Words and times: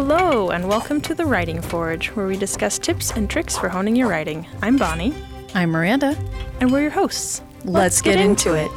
Hello, 0.00 0.50
and 0.50 0.68
welcome 0.68 1.00
to 1.00 1.12
the 1.12 1.26
Writing 1.26 1.60
Forge, 1.60 2.10
where 2.10 2.28
we 2.28 2.36
discuss 2.36 2.78
tips 2.78 3.10
and 3.10 3.28
tricks 3.28 3.58
for 3.58 3.68
honing 3.68 3.96
your 3.96 4.08
writing. 4.08 4.46
I'm 4.62 4.76
Bonnie, 4.76 5.12
I'm 5.56 5.70
Miranda. 5.70 6.16
and 6.60 6.70
we're 6.70 6.82
your 6.82 6.92
hosts. 6.92 7.42
Let's, 7.64 8.00
get, 8.00 8.20
into 8.20 8.54
it. 8.54 8.68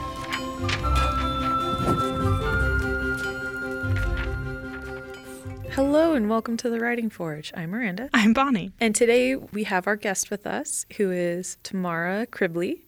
Hello 5.74 6.16
and 6.16 6.28
welcome 6.28 6.58
to 6.58 6.72
the 6.72 6.80
Writing 6.80 7.12
Forge. 7.12 7.54
I'm 7.56 7.70
Miranda. 7.70 8.10
I'm 8.16 8.34
Bonnie. 8.34 8.72
And 8.80 8.96
today 8.96 9.36
we 9.36 9.66
have 9.66 9.86
our 9.86 9.98
guest 9.98 10.32
with 10.32 10.48
us, 10.48 10.88
who 10.98 11.12
is 11.12 11.60
Tamara 11.62 12.26
Cribley. 12.26 12.80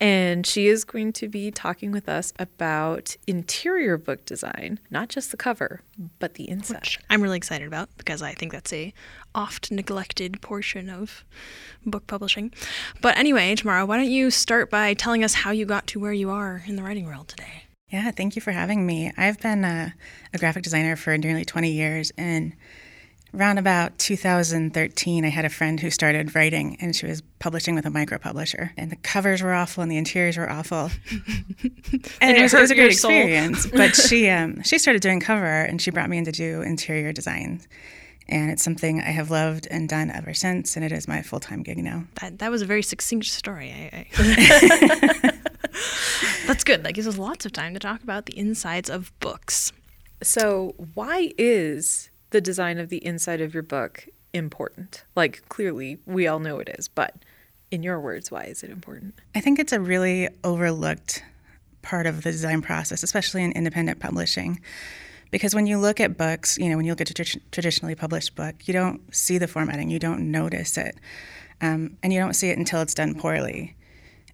And 0.00 0.46
she 0.46 0.68
is 0.68 0.84
going 0.84 1.12
to 1.14 1.28
be 1.28 1.50
talking 1.50 1.90
with 1.90 2.08
us 2.08 2.32
about 2.38 3.16
interior 3.26 3.98
book 3.98 4.24
design, 4.24 4.78
not 4.90 5.08
just 5.08 5.32
the 5.32 5.36
cover, 5.36 5.82
but 6.20 6.34
the 6.34 6.48
inside. 6.48 6.80
Which 6.80 7.00
I'm 7.10 7.20
really 7.20 7.36
excited 7.36 7.66
about 7.66 7.88
because 7.98 8.22
I 8.22 8.32
think 8.34 8.52
that's 8.52 8.72
a 8.72 8.94
oft 9.34 9.72
neglected 9.72 10.40
portion 10.40 10.88
of 10.88 11.24
book 11.84 12.06
publishing. 12.06 12.52
But 13.00 13.18
anyway, 13.18 13.54
Tamara, 13.56 13.86
why 13.86 13.96
don't 13.96 14.10
you 14.10 14.30
start 14.30 14.70
by 14.70 14.94
telling 14.94 15.24
us 15.24 15.34
how 15.34 15.50
you 15.50 15.66
got 15.66 15.88
to 15.88 16.00
where 16.00 16.12
you 16.12 16.30
are 16.30 16.62
in 16.66 16.76
the 16.76 16.82
writing 16.82 17.06
world 17.06 17.28
today? 17.28 17.64
Yeah, 17.88 18.10
thank 18.10 18.36
you 18.36 18.42
for 18.42 18.52
having 18.52 18.86
me. 18.86 19.12
I've 19.16 19.40
been 19.40 19.64
a, 19.64 19.94
a 20.34 20.38
graphic 20.38 20.62
designer 20.62 20.94
for 20.94 21.16
nearly 21.16 21.44
20 21.44 21.72
years, 21.72 22.12
and 22.18 22.52
around 23.34 23.58
about 23.58 23.98
2013, 23.98 25.24
I 25.24 25.28
had 25.28 25.44
a 25.44 25.50
friend 25.50 25.78
who 25.78 25.90
started 25.90 26.34
writing, 26.34 26.76
and 26.80 26.94
she 26.94 27.06
was 27.06 27.22
publishing 27.38 27.74
with 27.74 27.86
a 27.86 27.90
micro 27.90 28.18
publisher, 28.18 28.72
and 28.76 28.90
the 28.90 28.96
covers 28.96 29.42
were 29.42 29.52
awful 29.52 29.82
and 29.82 29.92
the 29.92 29.96
interiors 29.96 30.36
were 30.36 30.50
awful, 30.50 30.90
and 32.20 32.30
it 32.30 32.38
it 32.38 32.42
was, 32.42 32.54
it 32.54 32.60
was 32.60 32.70
a 32.70 32.74
great 32.74 32.96
soul. 32.96 33.10
experience. 33.10 33.66
but 33.66 33.94
she 34.08 34.28
um, 34.28 34.62
she 34.62 34.78
started 34.78 35.02
doing 35.02 35.20
cover 35.20 35.46
art, 35.46 35.70
and 35.70 35.80
she 35.80 35.90
brought 35.90 36.08
me 36.08 36.18
in 36.18 36.24
to 36.24 36.32
do 36.32 36.62
interior 36.62 37.12
designs. 37.12 37.68
And 38.30 38.50
it's 38.50 38.62
something 38.62 39.00
I 39.00 39.10
have 39.10 39.30
loved 39.30 39.66
and 39.70 39.88
done 39.88 40.10
ever 40.10 40.34
since, 40.34 40.76
and 40.76 40.84
it 40.84 40.92
is 40.92 41.08
my 41.08 41.22
full 41.22 41.40
time 41.40 41.62
gig 41.62 41.78
now. 41.78 42.04
That, 42.20 42.38
that 42.40 42.50
was 42.50 42.60
a 42.60 42.66
very 42.66 42.82
succinct 42.82 43.26
story. 43.26 43.72
I, 43.72 44.06
I 44.18 45.32
that's 46.46 46.62
good. 46.62 46.84
That 46.84 46.92
gives 46.92 47.06
us 47.06 47.16
lots 47.16 47.46
of 47.46 47.52
time 47.52 47.72
to 47.72 47.80
talk 47.80 48.02
about 48.02 48.26
the 48.26 48.38
insides 48.38 48.90
of 48.90 49.18
books. 49.20 49.72
So, 50.22 50.74
why 50.94 51.32
is 51.38 52.10
the 52.30 52.40
design 52.40 52.78
of 52.78 52.88
the 52.88 53.04
inside 53.04 53.40
of 53.40 53.54
your 53.54 53.62
book 53.62 54.08
important? 54.32 55.04
Like, 55.14 55.48
clearly, 55.48 55.98
we 56.06 56.26
all 56.26 56.38
know 56.38 56.58
it 56.58 56.68
is, 56.78 56.88
but 56.88 57.16
in 57.70 57.82
your 57.82 58.00
words, 58.00 58.30
why 58.30 58.44
is 58.44 58.62
it 58.62 58.70
important? 58.70 59.14
I 59.34 59.40
think 59.40 59.58
it's 59.58 59.72
a 59.72 59.80
really 59.80 60.28
overlooked 60.44 61.22
part 61.82 62.06
of 62.06 62.22
the 62.22 62.32
design 62.32 62.62
process, 62.62 63.02
especially 63.02 63.42
in 63.42 63.52
independent 63.52 64.00
publishing. 64.00 64.60
Because 65.30 65.54
when 65.54 65.66
you 65.66 65.78
look 65.78 66.00
at 66.00 66.16
books, 66.16 66.56
you 66.58 66.68
know, 66.68 66.76
when 66.76 66.86
you 66.86 66.92
look 66.92 67.02
at 67.02 67.10
a 67.10 67.14
trad- 67.14 67.40
traditionally 67.52 67.94
published 67.94 68.34
book, 68.34 68.66
you 68.66 68.72
don't 68.72 69.14
see 69.14 69.38
the 69.38 69.46
formatting, 69.46 69.90
you 69.90 69.98
don't 69.98 70.30
notice 70.30 70.78
it, 70.78 70.96
um, 71.60 71.96
and 72.02 72.12
you 72.12 72.20
don't 72.20 72.34
see 72.34 72.48
it 72.48 72.56
until 72.56 72.80
it's 72.80 72.94
done 72.94 73.14
poorly. 73.14 73.76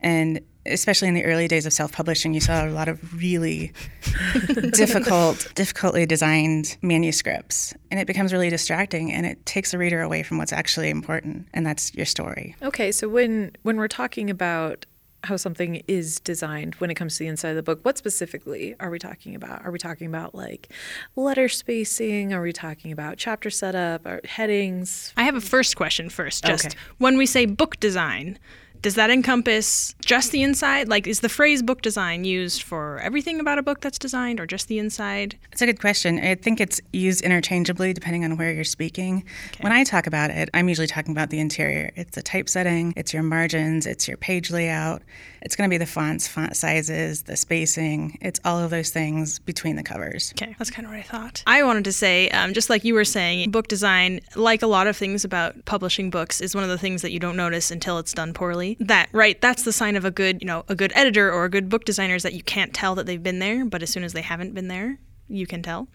And 0.01 0.41
especially 0.67 1.09
in 1.09 1.15
the 1.15 1.25
early 1.25 1.49
days 1.49 1.67
of 1.67 1.73
self-publishing, 1.73 2.35
you 2.35 2.41
saw 2.41 2.65
a 2.67 2.71
lot 2.71 2.89
of 2.89 3.15
really 3.15 3.73
difficult, 4.73 5.47
difficultly 5.55 6.07
designed 6.07 6.77
manuscripts, 6.83 7.75
and 7.91 8.01
it 8.01 8.07
becomes 8.07 8.33
really 8.33 8.51
distracting, 8.51 9.13
and 9.13 9.27
it 9.27 9.45
takes 9.47 9.71
the 9.73 9.79
reader 9.79 10.01
away 10.03 10.23
from 10.23 10.39
what's 10.39 10.53
actually 10.53 10.91
important, 10.91 11.47
and 11.55 11.67
that's 11.67 11.95
your 11.95 12.07
story. 12.07 12.57
Okay, 12.63 12.93
so 12.93 13.09
when 13.09 13.53
when 13.63 13.77
we're 13.77 13.89
talking 13.89 14.31
about 14.31 14.87
how 15.25 15.37
something 15.39 15.83
is 15.89 16.21
designed 16.21 16.75
when 16.75 16.91
it 16.91 16.95
comes 16.97 17.15
to 17.17 17.21
the 17.21 17.29
inside 17.29 17.49
of 17.51 17.57
the 17.57 17.63
book, 17.63 17.81
what 17.83 17.97
specifically 17.97 18.75
are 18.79 18.91
we 18.91 18.99
talking 18.99 19.35
about? 19.35 19.65
Are 19.65 19.71
we 19.71 19.79
talking 19.79 20.07
about 20.07 20.35
like 20.35 20.69
letter 21.17 21.49
spacing? 21.49 22.35
Are 22.35 22.43
we 22.43 22.53
talking 22.53 22.93
about 22.93 23.17
chapter 23.17 23.49
setup 23.49 24.05
or 24.05 24.21
headings? 24.25 25.15
I 25.17 25.25
have 25.25 25.35
a 25.35 25.41
first 25.41 25.77
question 25.77 26.11
first. 26.11 26.45
Just 26.45 26.67
Okay. 26.67 26.77
when 26.99 27.17
we 27.17 27.25
say 27.25 27.47
book 27.47 27.81
design, 27.81 28.39
does 28.85 28.97
that 28.97 29.09
encompass 29.09 29.95
just 30.05 30.31
the 30.31 30.43
inside? 30.43 30.89
Like, 30.89 31.07
is 31.07 31.21
the 31.21 31.31
phrase 31.31 31.63
book 31.63 31.81
design 31.81 32.25
used 32.25 32.63
for 32.63 32.99
everything 32.99 33.41
about 33.41 33.57
a 33.57 33.63
book 33.63 33.81
that's 33.81 33.99
designed 33.99 34.39
or 34.39 34.47
just 34.47 34.69
the 34.69 34.79
inside? 34.79 35.39
It's 35.53 35.63
a 35.63 35.67
good 35.67 35.81
question. 35.81 36.19
I 36.19 36.35
think 36.35 36.61
it's 36.61 36.83
used 36.93 37.23
interchangeably 37.23 37.95
depending 37.95 38.27
on 38.27 38.37
where 38.37 38.53
you're 38.53 38.63
speaking. 38.63 39.25
When 39.61 39.73
I 39.73 39.85
talk 39.85 40.07
about 40.07 40.31
it, 40.31 40.51
I'm 40.53 40.69
usually 40.69 40.87
talking 40.87 41.13
about 41.13 41.31
the 41.31 41.41
interior. 41.41 41.93
It's 41.97 42.15
the 42.15 42.21
typesetting, 42.21 42.93
it's 42.95 43.15
your 43.15 43.23
margins, 43.23 43.87
it's 43.87 44.07
your 44.07 44.19
page 44.19 44.51
layout, 44.51 45.01
it's 45.41 45.57
going 45.57 45.69
to 45.69 45.73
be 45.73 45.79
the 45.79 45.87
fonts, 45.87 46.27
font 46.27 46.57
sizes, 46.57 47.23
the 47.23 47.37
spacing. 47.37 48.19
It's 48.21 48.41
all 48.45 48.59
of 48.59 48.71
those 48.71 48.91
things 48.91 49.39
between 49.39 49.77
the 49.77 49.83
covers. 49.83 50.33
Okay, 50.33 50.55
that's 50.59 50.71
kind 50.71 50.87
of 50.87 50.93
what 50.93 50.99
I 50.99 51.03
thought. 51.03 51.43
I 51.47 51.63
wanted 51.63 51.85
to 51.85 51.93
say, 51.93 52.31
um, 52.31 52.55
just 52.55 52.71
like 52.71 52.85
you 52.85 52.95
were 52.95 53.05
saying, 53.05 53.51
book 53.51 53.69
design, 53.69 54.21
like 54.37 54.63
a 54.63 54.67
lot 54.67 54.87
of 54.87 54.97
things 54.97 55.25
about 55.25 55.65
publishing 55.65 56.09
books, 56.11 56.41
is 56.41 56.55
one 56.55 56.65
of 56.65 56.71
the 56.71 56.79
things 56.79 57.03
that 57.03 57.13
you 57.13 57.19
don't 57.21 57.37
notice 57.37 57.71
until 57.71 57.99
it's 57.99 58.13
done 58.13 58.33
poorly. 58.33 58.74
That 58.81 59.09
right, 59.13 59.41
that's 59.41 59.63
the 59.63 59.73
sign 59.73 59.97
of 59.97 60.05
a 60.05 60.11
good, 60.11 60.43
you 60.43 60.47
know, 60.47 60.65
a 60.69 60.75
good 60.75 60.93
editor 60.95 61.33
or 61.33 61.45
a 61.45 61.51
good 61.51 61.69
book 61.69 61.85
designer 61.85 62.15
is 62.15 62.23
that 62.23 62.35
you 62.35 62.43
can't 62.43 62.75
tell 62.75 62.95
that 62.95 63.07
they've 63.07 63.23
been 63.23 63.39
there, 63.39 63.65
but 63.65 63.83
as 63.83 63.91
soon 63.91 64.05
as 64.05 64.13
they 64.13 64.23
haven't 64.23 64.55
been 64.55 64.69
there, 64.69 64.99
you 65.29 65.47
can 65.47 65.63
tell. 65.63 65.89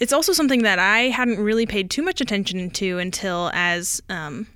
It's 0.00 0.12
also 0.12 0.32
something 0.32 0.62
that 0.62 0.78
I 0.78 1.08
hadn't 1.08 1.38
really 1.38 1.66
paid 1.66 1.90
too 1.90 2.02
much 2.02 2.20
attention 2.20 2.70
to 2.70 2.98
until 2.98 3.50
as 3.54 4.02
um, 4.08 4.46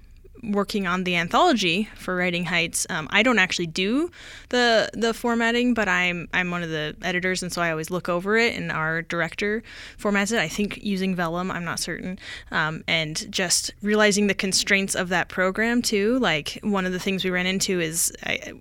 working 0.42 0.86
on 0.86 1.04
the 1.04 1.16
anthology 1.16 1.88
for 1.94 2.16
Writing 2.16 2.44
Heights. 2.44 2.86
Um, 2.90 3.08
I 3.10 3.22
don't 3.22 3.38
actually 3.38 3.66
do 3.66 4.10
the 4.48 4.90
the 4.92 5.14
formatting, 5.14 5.74
but 5.74 5.88
I'm 5.88 6.28
I'm 6.32 6.50
one 6.50 6.62
of 6.62 6.70
the 6.70 6.96
editors, 7.02 7.42
and 7.42 7.52
so 7.52 7.62
I 7.62 7.70
always 7.70 7.90
look 7.90 8.08
over 8.08 8.36
it. 8.36 8.56
And 8.56 8.72
our 8.72 9.02
director 9.02 9.62
formats 9.98 10.32
it. 10.32 10.38
I 10.38 10.48
think 10.48 10.78
using 10.82 11.14
Vellum. 11.14 11.50
I'm 11.50 11.64
not 11.64 11.80
certain. 11.80 12.18
Um, 12.50 12.84
and 12.86 13.30
just 13.30 13.72
realizing 13.82 14.26
the 14.26 14.34
constraints 14.34 14.94
of 14.94 15.08
that 15.10 15.28
program 15.28 15.82
too. 15.82 16.18
Like 16.18 16.58
one 16.62 16.86
of 16.86 16.92
the 16.92 17.00
things 17.00 17.24
we 17.24 17.30
ran 17.30 17.46
into 17.46 17.80
is 17.80 18.12
I, 18.24 18.52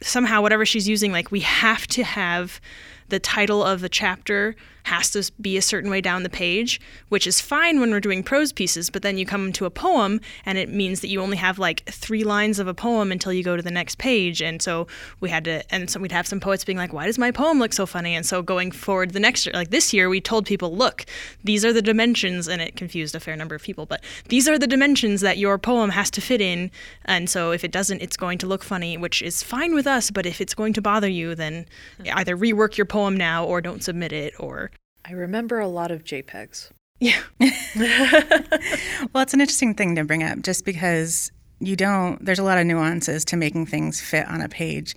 somehow 0.00 0.42
whatever 0.42 0.64
she's 0.64 0.88
using, 0.88 1.12
like 1.12 1.30
we 1.30 1.40
have 1.40 1.86
to 1.88 2.04
have 2.04 2.60
the 3.08 3.18
title 3.18 3.64
of 3.64 3.80
the 3.80 3.88
chapter 3.88 4.54
has 4.88 5.10
to 5.10 5.30
be 5.40 5.56
a 5.56 5.62
certain 5.62 5.90
way 5.90 6.00
down 6.00 6.22
the 6.22 6.28
page, 6.28 6.80
which 7.08 7.26
is 7.26 7.40
fine 7.40 7.80
when 7.80 7.90
we're 7.90 8.00
doing 8.00 8.22
prose 8.22 8.52
pieces, 8.52 8.90
but 8.90 9.02
then 9.02 9.16
you 9.16 9.24
come 9.24 9.52
to 9.52 9.64
a 9.64 9.70
poem 9.70 10.20
and 10.44 10.58
it 10.58 10.68
means 10.68 11.00
that 11.00 11.08
you 11.08 11.20
only 11.20 11.36
have 11.36 11.58
like 11.58 11.84
three 11.84 12.24
lines 12.24 12.58
of 12.58 12.66
a 12.66 12.74
poem 12.74 13.12
until 13.12 13.32
you 13.32 13.44
go 13.44 13.56
to 13.56 13.62
the 13.62 13.70
next 13.70 13.98
page. 13.98 14.42
And 14.42 14.60
so 14.60 14.86
we 15.20 15.30
had 15.30 15.44
to, 15.44 15.62
and 15.72 15.90
so 15.90 16.00
we'd 16.00 16.12
have 16.12 16.26
some 16.26 16.40
poets 16.40 16.64
being 16.64 16.78
like, 16.78 16.92
why 16.92 17.06
does 17.06 17.18
my 17.18 17.30
poem 17.30 17.58
look 17.58 17.72
so 17.72 17.86
funny? 17.86 18.14
And 18.14 18.26
so 18.26 18.42
going 18.42 18.70
forward 18.72 19.12
the 19.12 19.20
next 19.20 19.46
year, 19.46 19.52
like 19.54 19.70
this 19.70 19.92
year, 19.92 20.08
we 20.08 20.20
told 20.20 20.46
people, 20.46 20.74
look, 20.74 21.04
these 21.44 21.64
are 21.64 21.72
the 21.72 21.82
dimensions, 21.82 22.48
and 22.48 22.60
it 22.60 22.76
confused 22.76 23.14
a 23.14 23.20
fair 23.20 23.36
number 23.36 23.54
of 23.54 23.62
people, 23.62 23.86
but 23.86 24.02
these 24.28 24.48
are 24.48 24.58
the 24.58 24.66
dimensions 24.66 25.20
that 25.20 25.38
your 25.38 25.58
poem 25.58 25.90
has 25.90 26.10
to 26.12 26.20
fit 26.20 26.40
in. 26.40 26.70
And 27.04 27.28
so 27.28 27.52
if 27.52 27.62
it 27.62 27.72
doesn't, 27.72 28.00
it's 28.02 28.16
going 28.16 28.38
to 28.38 28.46
look 28.46 28.64
funny, 28.64 28.96
which 28.96 29.22
is 29.22 29.42
fine 29.42 29.74
with 29.74 29.86
us, 29.86 30.10
but 30.10 30.26
if 30.26 30.40
it's 30.40 30.54
going 30.54 30.72
to 30.72 30.82
bother 30.82 31.08
you, 31.08 31.34
then 31.34 31.66
either 32.14 32.36
rework 32.36 32.76
your 32.76 32.86
poem 32.86 33.16
now 33.16 33.44
or 33.44 33.60
don't 33.60 33.82
submit 33.82 34.12
it 34.12 34.34
or 34.38 34.70
I 35.08 35.12
remember 35.12 35.58
a 35.58 35.68
lot 35.68 35.90
of 35.90 36.04
JPEGs. 36.04 36.70
yeah. 37.00 37.20
Well, 39.14 39.22
it's 39.22 39.32
an 39.32 39.40
interesting 39.40 39.74
thing 39.74 39.94
to 39.94 40.04
bring 40.04 40.22
up 40.22 40.42
just 40.42 40.66
because 40.66 41.32
you 41.60 41.76
don't, 41.76 42.22
there's 42.22 42.38
a 42.38 42.42
lot 42.44 42.58
of 42.58 42.66
nuances 42.66 43.24
to 43.26 43.36
making 43.36 43.66
things 43.66 44.00
fit 44.00 44.28
on 44.28 44.42
a 44.42 44.48
page. 44.48 44.94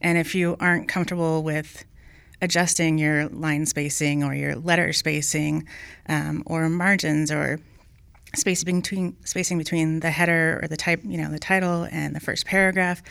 And 0.00 0.16
if 0.16 0.34
you 0.34 0.56
aren't 0.60 0.88
comfortable 0.88 1.42
with 1.42 1.84
adjusting 2.40 2.96
your 2.96 3.28
line 3.28 3.66
spacing 3.66 4.24
or 4.24 4.34
your 4.34 4.56
letter 4.56 4.94
spacing 4.94 5.68
um, 6.08 6.42
or 6.46 6.70
margins 6.70 7.30
or 7.30 7.60
spacing 8.34 8.80
between 8.80 9.16
spacing 9.24 9.58
between 9.58 10.00
the 10.00 10.10
header 10.10 10.60
or 10.62 10.68
the 10.68 10.76
type 10.76 11.00
you 11.04 11.18
know 11.18 11.28
the 11.30 11.38
title 11.38 11.88
and 11.90 12.14
the 12.14 12.20
first 12.20 12.46
paragraph 12.46 13.02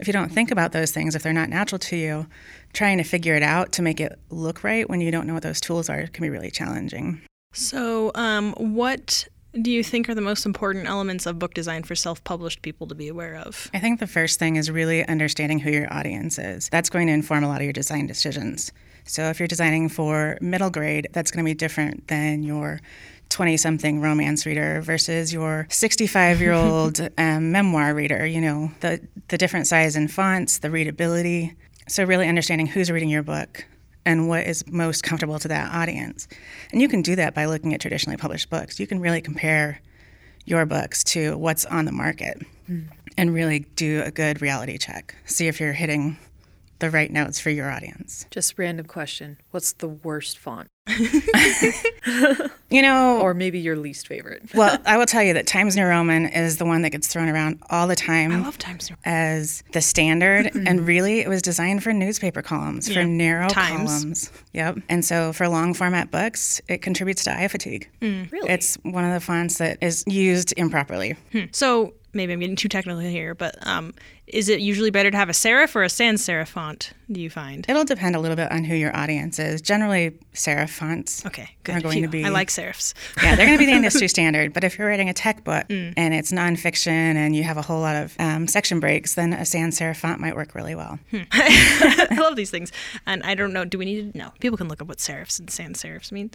if 0.00 0.08
you 0.08 0.12
don't 0.12 0.32
think 0.32 0.50
about 0.50 0.72
those 0.72 0.90
things 0.90 1.14
if 1.14 1.22
they're 1.22 1.32
not 1.32 1.48
natural 1.48 1.78
to 1.78 1.96
you 1.96 2.26
trying 2.74 2.98
to 2.98 3.04
figure 3.04 3.34
it 3.34 3.42
out 3.42 3.72
to 3.72 3.82
make 3.82 4.00
it 4.00 4.18
look 4.30 4.62
right 4.62 4.88
when 4.90 5.00
you 5.00 5.10
don't 5.10 5.26
know 5.26 5.34
what 5.34 5.42
those 5.42 5.60
tools 5.60 5.88
are 5.88 6.06
can 6.08 6.22
be 6.22 6.30
really 6.30 6.50
challenging 6.50 7.20
So, 7.52 8.10
um, 8.16 8.52
what 8.58 9.28
do 9.60 9.70
you 9.70 9.84
think 9.84 10.08
are 10.08 10.14
the 10.14 10.20
most 10.20 10.44
important 10.44 10.86
elements 10.86 11.26
of 11.26 11.38
book 11.38 11.54
design 11.54 11.84
for 11.84 11.94
self 11.94 12.22
published 12.24 12.62
people 12.62 12.86
to 12.88 12.94
be 12.94 13.08
aware 13.08 13.36
of? 13.36 13.70
I 13.72 13.78
think 13.78 14.00
the 14.00 14.06
first 14.06 14.38
thing 14.38 14.56
is 14.56 14.70
really 14.70 15.06
understanding 15.06 15.60
who 15.60 15.70
your 15.70 15.92
audience 15.92 16.38
is. 16.38 16.68
That's 16.68 16.90
going 16.90 17.06
to 17.06 17.12
inform 17.12 17.44
a 17.44 17.48
lot 17.48 17.58
of 17.58 17.62
your 17.62 17.72
design 17.72 18.06
decisions. 18.06 18.72
So 19.04 19.24
if 19.24 19.38
you're 19.38 19.48
designing 19.48 19.88
for 19.88 20.38
middle 20.40 20.70
grade, 20.70 21.08
that's 21.12 21.30
going 21.30 21.44
to 21.44 21.48
be 21.48 21.54
different 21.54 22.08
than 22.08 22.42
your 22.42 22.80
20 23.28 23.56
something 23.56 24.00
romance 24.00 24.46
reader 24.46 24.80
versus 24.80 25.32
your 25.32 25.66
65 25.70 26.40
year 26.40 26.52
old 26.52 27.00
um, 27.18 27.52
memoir 27.52 27.94
reader. 27.94 28.26
You 28.26 28.40
know, 28.40 28.70
the, 28.80 29.00
the 29.28 29.38
different 29.38 29.66
size 29.66 29.94
and 29.96 30.10
fonts, 30.10 30.58
the 30.58 30.70
readability. 30.70 31.54
So 31.86 32.04
really 32.04 32.28
understanding 32.28 32.66
who's 32.66 32.90
reading 32.90 33.08
your 33.08 33.22
book 33.22 33.66
and 34.06 34.28
what 34.28 34.46
is 34.46 34.66
most 34.70 35.02
comfortable 35.02 35.38
to 35.38 35.48
that 35.48 35.72
audience. 35.72 36.28
And 36.72 36.80
you 36.80 36.88
can 36.88 37.02
do 37.02 37.16
that 37.16 37.34
by 37.34 37.46
looking 37.46 37.74
at 37.74 37.80
traditionally 37.80 38.16
published 38.16 38.50
books. 38.50 38.78
You 38.78 38.86
can 38.86 39.00
really 39.00 39.20
compare 39.20 39.80
your 40.44 40.66
books 40.66 41.02
to 41.04 41.36
what's 41.38 41.64
on 41.64 41.84
the 41.84 41.92
market 41.92 42.42
hmm. 42.66 42.82
and 43.16 43.32
really 43.32 43.60
do 43.76 44.02
a 44.04 44.10
good 44.10 44.42
reality 44.42 44.78
check. 44.78 45.14
See 45.24 45.46
if 45.46 45.60
you're 45.60 45.72
hitting 45.72 46.18
the 46.78 46.90
right 46.90 47.10
notes 47.10 47.40
for 47.40 47.50
your 47.50 47.70
audience. 47.70 48.26
Just 48.30 48.58
random 48.58 48.86
question. 48.86 49.38
What's 49.50 49.72
the 49.72 49.88
worst 49.88 50.38
font? 50.38 50.68
You 52.74 52.82
know, 52.82 53.20
Or 53.20 53.34
maybe 53.34 53.60
your 53.60 53.76
least 53.76 54.08
favorite? 54.08 54.42
well, 54.54 54.76
I 54.84 54.96
will 54.96 55.06
tell 55.06 55.22
you 55.22 55.34
that 55.34 55.46
Times 55.46 55.76
New 55.76 55.84
Roman 55.84 56.26
is 56.26 56.56
the 56.56 56.64
one 56.64 56.82
that 56.82 56.90
gets 56.90 57.06
thrown 57.06 57.28
around 57.28 57.62
all 57.70 57.86
the 57.86 57.94
time. 57.94 58.32
I 58.32 58.40
love 58.40 58.58
Times 58.58 58.90
New 58.90 58.96
as 59.04 59.62
the 59.72 59.80
standard 59.80 60.46
mm-hmm. 60.46 60.66
and 60.66 60.84
really 60.84 61.20
it 61.20 61.28
was 61.28 61.40
designed 61.40 61.84
for 61.84 61.92
newspaper 61.92 62.42
columns 62.42 62.92
for 62.92 63.04
narrow 63.04 63.48
Times. 63.48 63.90
columns 63.90 64.32
yep 64.52 64.76
and 64.88 65.04
so 65.04 65.32
for 65.32 65.48
long 65.48 65.74
format 65.74 66.10
books 66.10 66.60
it 66.68 66.82
contributes 66.82 67.24
to 67.24 67.38
eye 67.38 67.48
fatigue 67.48 67.88
mm. 68.00 68.30
Really? 68.30 68.48
it's 68.48 68.76
one 68.82 69.04
of 69.04 69.12
the 69.12 69.20
fonts 69.20 69.58
that 69.58 69.78
is 69.80 70.04
used 70.06 70.54
improperly 70.56 71.16
hmm. 71.32 71.44
So 71.52 71.94
maybe 72.14 72.32
I'm 72.32 72.40
getting 72.40 72.56
too 72.56 72.68
technical 72.68 73.00
here, 73.00 73.34
but 73.34 73.56
um, 73.66 73.94
is 74.26 74.48
it 74.48 74.60
usually 74.60 74.90
better 74.90 75.10
to 75.10 75.16
have 75.16 75.28
a 75.28 75.32
serif 75.32 75.76
or 75.76 75.82
a 75.82 75.88
sans 75.90 76.26
serif 76.26 76.48
font? 76.48 76.92
Do 77.12 77.20
you 77.20 77.28
find? 77.28 77.66
it'll 77.68 77.84
depend 77.84 78.16
a 78.16 78.18
little 78.20 78.36
bit 78.36 78.50
on 78.50 78.64
who 78.64 78.74
your 78.74 78.96
audience 78.96 79.38
is 79.38 79.60
generally 79.60 80.12
serif 80.32 80.70
fonts 80.70 81.24
Okay, 81.26 81.50
good. 81.64 81.76
are 81.76 81.80
going 81.82 81.94
Phew, 81.98 82.02
to 82.02 82.08
be 82.18 82.24
I 82.24 82.30
like 82.30 82.48
serifs. 82.48 82.94
yeah 83.22 83.36
they're 83.36 83.44
going 83.46 83.58
to 83.58 83.62
be 83.62 83.70
the 83.70 83.76
industry 83.82 84.08
standard 84.08 84.54
but 84.54 84.64
if 84.64 84.78
you're 84.78 84.88
writing 84.88 85.10
a 85.10 85.12
tech 85.14 85.44
book 85.44 85.68
Mm. 85.68 85.92
and 85.96 86.14
it's 86.14 86.32
nonfiction 86.32 86.88
and 87.16 87.36
you 87.36 87.42
have 87.42 87.56
a 87.58 87.62
whole 87.62 87.80
lot 87.80 87.96
of 87.96 88.14
um, 88.18 88.46
section 88.48 88.80
breaks 88.80 89.14
then 89.14 89.32
a 89.34 89.44
sans 89.44 89.78
serif 89.78 89.96
font 89.98 90.18
might 90.20 90.34
work 90.34 90.54
really 90.54 90.74
well 90.74 90.98
Hmm. 91.10 91.22
I 91.32 92.16
love 92.18 92.36
these 92.36 92.50
things, 92.50 92.72
and 93.06 93.22
I 93.22 93.34
don't 93.34 93.52
know. 93.52 93.64
Do 93.64 93.76
we 93.78 93.84
need 93.84 94.12
to? 94.12 94.18
know? 94.18 94.32
people 94.40 94.56
can 94.56 94.68
look 94.68 94.80
up 94.80 94.88
what 94.88 94.98
serifs 94.98 95.38
and 95.38 95.50
sans 95.50 95.82
serifs 95.82 96.10
mean. 96.12 96.30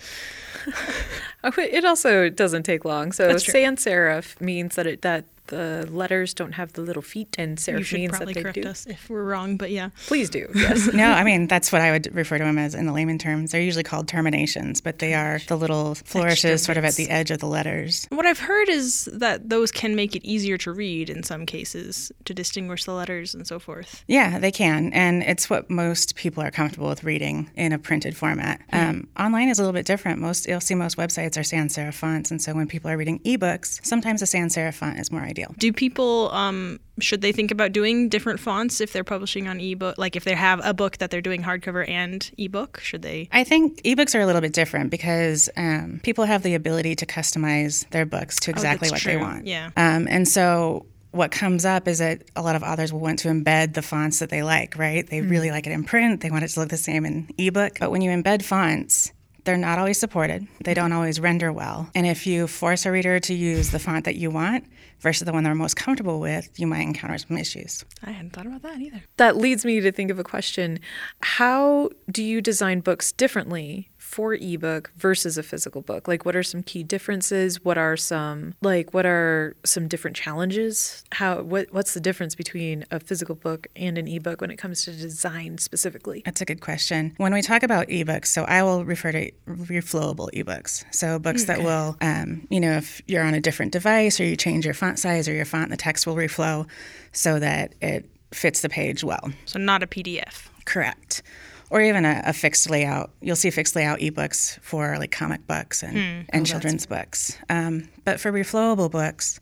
It 1.43 1.85
also 1.85 2.29
doesn't 2.29 2.63
take 2.63 2.85
long. 2.85 3.11
So 3.11 3.27
That's 3.27 3.45
sans 3.51 3.83
serif 3.83 4.39
means 4.41 4.75
that 4.75 4.85
it 4.87 5.01
that 5.01 5.25
the 5.47 5.87
letters 5.91 6.33
don't 6.35 6.53
have 6.53 6.73
the 6.73 6.81
little 6.81 7.01
feet, 7.01 7.35
and 7.39 7.59
you 7.79 7.83
should 7.83 7.99
means 7.99 8.11
probably 8.11 8.33
that 8.33 8.39
they 8.39 8.43
correct 8.43 8.61
do. 8.61 8.69
us 8.69 8.85
if 8.87 9.09
we're 9.09 9.23
wrong, 9.23 9.57
but 9.57 9.71
yeah. 9.71 9.89
Please 10.07 10.29
do. 10.29 10.47
Yes. 10.59 10.91
no, 10.93 11.11
I 11.11 11.23
mean 11.23 11.47
that's 11.47 11.71
what 11.71 11.81
I 11.81 11.91
would 11.91 12.13
refer 12.13 12.37
to 12.37 12.43
them 12.43 12.57
as 12.57 12.75
in 12.75 12.85
the 12.85 12.91
layman 12.91 13.17
terms. 13.17 13.51
They're 13.51 13.61
usually 13.61 13.83
called 13.83 14.07
terminations, 14.09 14.81
but 14.81 14.99
they 14.99 15.13
are 15.13 15.39
the 15.47 15.55
little 15.55 15.95
flourishes 15.95 16.63
sort 16.63 16.77
of 16.77 16.83
at 16.83 16.95
the 16.95 17.09
edge 17.09 17.31
of 17.31 17.39
the 17.39 17.45
letters. 17.47 18.05
What 18.09 18.25
I've 18.25 18.39
heard 18.39 18.67
is 18.67 19.07
that 19.13 19.49
those 19.49 19.71
can 19.71 19.95
make 19.95 20.15
it 20.15 20.25
easier 20.25 20.57
to 20.59 20.71
read 20.73 21.09
in 21.09 21.23
some 21.23 21.45
cases 21.45 22.11
to 22.25 22.33
distinguish 22.33 22.83
the 22.83 22.93
letters 22.93 23.33
and 23.33 23.47
so 23.47 23.57
forth. 23.57 24.03
Yeah, 24.07 24.37
they 24.37 24.51
can, 24.51 24.91
and 24.93 25.23
it's 25.23 25.49
what 25.49 25.69
most 25.69 26.15
people 26.15 26.43
are 26.43 26.51
comfortable 26.51 26.89
with 26.89 27.03
reading 27.03 27.49
in 27.55 27.71
a 27.71 27.79
printed 27.79 28.17
format. 28.17 28.61
Um, 28.73 29.07
online 29.17 29.49
is 29.49 29.59
a 29.59 29.61
little 29.61 29.73
bit 29.73 29.85
different. 29.85 30.19
Most 30.19 30.47
you'll 30.47 30.59
see 30.61 30.75
most 30.75 30.97
websites 30.97 31.39
are 31.39 31.43
sans 31.43 31.75
serif 31.75 31.93
fonts, 31.93 32.31
and 32.31 32.41
so 32.41 32.53
when 32.53 32.67
people 32.67 32.91
are 32.91 32.97
reading 32.97 33.19
ebooks, 33.19 33.83
sometimes 33.85 34.21
a 34.21 34.25
sans 34.25 34.53
serif 34.55 34.73
font 34.75 34.99
is 34.99 35.11
more 35.11 35.21
ideal. 35.21 35.55
Do 35.57 35.71
people 35.71 36.29
um, 36.31 36.79
should 36.99 37.21
they 37.21 37.31
think 37.31 37.51
about 37.51 37.71
doing 37.71 38.09
different 38.09 38.39
fonts 38.39 38.81
if 38.81 38.93
they're 38.93 39.03
publishing 39.03 39.47
on 39.47 39.59
ebook? 39.59 39.97
Like 39.97 40.15
if 40.15 40.23
they 40.23 40.35
have 40.35 40.61
a 40.63 40.73
book 40.73 40.97
that 40.97 41.11
they're 41.11 41.21
doing 41.21 41.43
hardcover 41.43 41.87
and 41.87 42.29
ebook, 42.37 42.79
should 42.81 43.01
they? 43.01 43.29
I 43.31 43.43
think 43.43 43.81
ebooks 43.83 44.15
are 44.15 44.21
a 44.21 44.25
little 44.25 44.41
bit 44.41 44.53
different 44.53 44.91
because 44.91 45.49
um, 45.57 45.99
people 46.03 46.25
have 46.25 46.43
the 46.43 46.55
ability 46.55 46.95
to 46.95 47.05
customize 47.05 47.89
their 47.89 48.05
books 48.05 48.39
to 48.41 48.51
exactly 48.51 48.89
that's 48.89 49.05
what 49.05 49.11
they 49.11 49.17
want. 49.17 49.47
Yeah. 49.47 49.71
Um, 49.77 50.07
and 50.09 50.27
so 50.27 50.85
what 51.11 51.31
comes 51.31 51.65
up 51.65 51.87
is 51.87 51.97
that 51.99 52.23
a 52.35 52.41
lot 52.41 52.55
of 52.55 52.63
authors 52.63 52.93
will 52.93 52.99
want 52.99 53.19
to 53.19 53.29
embed 53.29 53.73
the 53.73 53.81
fonts 53.81 54.19
that 54.19 54.29
they 54.29 54.43
like, 54.43 54.77
right? 54.77 55.07
They 55.07 55.21
really 55.21 55.49
like 55.49 55.65
it 55.65 55.71
in 55.71 55.83
print, 55.83 56.21
they 56.21 56.29
want 56.29 56.43
it 56.43 56.49
to 56.49 56.59
look 56.59 56.69
the 56.69 56.77
same 56.77 57.05
in 57.05 57.29
ebook. 57.37 57.79
But 57.79 57.91
when 57.91 58.01
you 58.01 58.11
embed 58.11 58.43
fonts, 58.43 59.11
they're 59.43 59.57
not 59.57 59.79
always 59.79 59.99
supported. 59.99 60.47
They 60.63 60.73
don't 60.73 60.91
always 60.91 61.19
render 61.19 61.51
well. 61.51 61.89
And 61.95 62.05
if 62.05 62.27
you 62.27 62.47
force 62.47 62.85
a 62.85 62.91
reader 62.91 63.19
to 63.19 63.33
use 63.33 63.71
the 63.71 63.79
font 63.79 64.05
that 64.05 64.15
you 64.15 64.29
want 64.31 64.65
versus 64.99 65.25
the 65.25 65.33
one 65.33 65.43
they're 65.43 65.55
most 65.55 65.75
comfortable 65.75 66.19
with, 66.19 66.49
you 66.59 66.67
might 66.67 66.81
encounter 66.81 67.17
some 67.17 67.37
issues. 67.37 67.85
I 68.03 68.11
hadn't 68.11 68.31
thought 68.33 68.45
about 68.45 68.61
that 68.63 68.79
either. 68.79 69.03
That 69.17 69.37
leads 69.37 69.65
me 69.65 69.79
to 69.79 69.91
think 69.91 70.11
of 70.11 70.19
a 70.19 70.23
question. 70.23 70.79
How 71.21 71.89
do 72.11 72.23
you 72.23 72.41
design 72.41 72.81
books 72.81 73.11
differently 73.11 73.89
for 74.09 74.33
ebook 74.33 74.91
versus 74.97 75.37
a 75.37 75.43
physical 75.43 75.81
book? 75.81 76.07
Like 76.07 76.25
what 76.25 76.35
are 76.35 76.41
some 76.41 76.63
key 76.63 76.81
differences? 76.81 77.63
What 77.63 77.77
are 77.77 77.95
some 77.95 78.55
like 78.61 78.91
what 78.91 79.05
are 79.05 79.55
some 79.63 79.87
different 79.87 80.17
challenges? 80.17 81.03
How 81.11 81.43
what 81.43 81.67
what's 81.71 81.93
the 81.93 81.99
difference 81.99 82.33
between 82.33 82.85
a 82.89 82.99
physical 82.99 83.35
book 83.35 83.67
and 83.75 83.99
an 83.99 84.07
ebook 84.07 84.41
when 84.41 84.49
it 84.49 84.57
comes 84.57 84.83
to 84.85 84.91
design 84.91 85.59
specifically? 85.59 86.23
That's 86.25 86.41
a 86.41 86.45
good 86.45 86.59
question. 86.59 87.13
When 87.17 87.33
we 87.33 87.43
talk 87.43 87.61
about 87.61 87.87
ebooks, 87.89 88.27
so 88.27 88.45
I 88.45 88.63
will 88.63 88.83
refer 88.83 89.11
to 89.11 89.31
reflowable 89.47 90.29
ebooks. 90.33 90.85
So 90.91 91.19
books 91.19 91.43
that 91.43 91.59
will, 91.59 91.95
um, 92.01 92.47
you 92.49 92.59
know, 92.59 92.77
if 92.77 93.03
you're 93.05 93.23
on 93.23 93.35
a 93.35 93.41
different 93.41 93.73
device 93.73 94.19
or 94.19 94.23
you 94.23 94.35
change 94.35 94.65
your 94.65 94.73
font 94.73 94.97
size 94.97 95.27
or 95.27 95.33
your 95.33 95.45
font, 95.45 95.69
the 95.69 95.77
text 95.77 96.07
will 96.07 96.15
reflow 96.15 96.67
so 97.11 97.37
that 97.37 97.75
it 97.79 98.09
fits 98.31 98.61
the 98.61 98.69
page 98.69 99.03
well. 99.03 99.31
So 99.45 99.59
not 99.59 99.83
a 99.83 99.87
PDF. 99.87 100.49
Correct. 100.65 101.21
Or 101.69 101.81
even 101.81 102.03
a, 102.03 102.21
a 102.25 102.33
fixed 102.33 102.69
layout. 102.69 103.11
You'll 103.21 103.35
see 103.35 103.51
fixed 103.51 103.75
layout 103.75 103.99
ebooks 103.99 104.59
for 104.61 104.97
like 104.97 105.11
comic 105.11 105.45
books 105.45 105.83
and, 105.83 106.25
and 106.29 106.45
children's 106.45 106.85
books. 106.85 107.37
Um, 107.49 107.87
but 108.05 108.19
for 108.19 108.31
reflowable 108.31 108.89
books, 108.89 109.39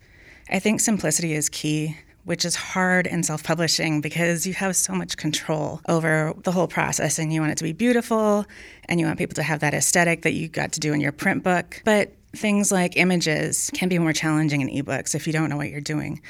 I 0.49 0.59
think 0.59 0.81
simplicity 0.81 1.33
is 1.33 1.47
key, 1.47 1.97
which 2.25 2.43
is 2.43 2.55
hard 2.55 3.07
in 3.07 3.23
self 3.23 3.43
publishing 3.43 4.01
because 4.01 4.45
you 4.45 4.53
have 4.53 4.75
so 4.75 4.93
much 4.93 5.15
control 5.15 5.79
over 5.87 6.33
the 6.43 6.51
whole 6.51 6.67
process 6.67 7.17
and 7.17 7.31
you 7.31 7.39
want 7.39 7.53
it 7.53 7.57
to 7.59 7.63
be 7.63 7.73
beautiful 7.73 8.45
and 8.89 8.99
you 8.99 9.05
want 9.05 9.17
people 9.17 9.35
to 9.35 9.43
have 9.43 9.61
that 9.61 9.73
aesthetic 9.73 10.23
that 10.23 10.33
you 10.33 10.49
got 10.49 10.73
to 10.73 10.81
do 10.81 10.91
in 10.93 10.99
your 10.99 11.13
print 11.13 11.43
book. 11.43 11.81
But 11.85 12.13
things 12.35 12.71
like 12.71 12.97
images 12.97 13.71
can 13.73 13.89
be 13.89 13.99
more 13.99 14.13
challenging 14.13 14.61
in 14.61 14.67
ebooks 14.67 15.15
if 15.15 15.27
you 15.27 15.33
don't 15.33 15.49
know 15.49 15.57
what 15.57 15.69
you're 15.69 15.81
doing. 15.81 16.21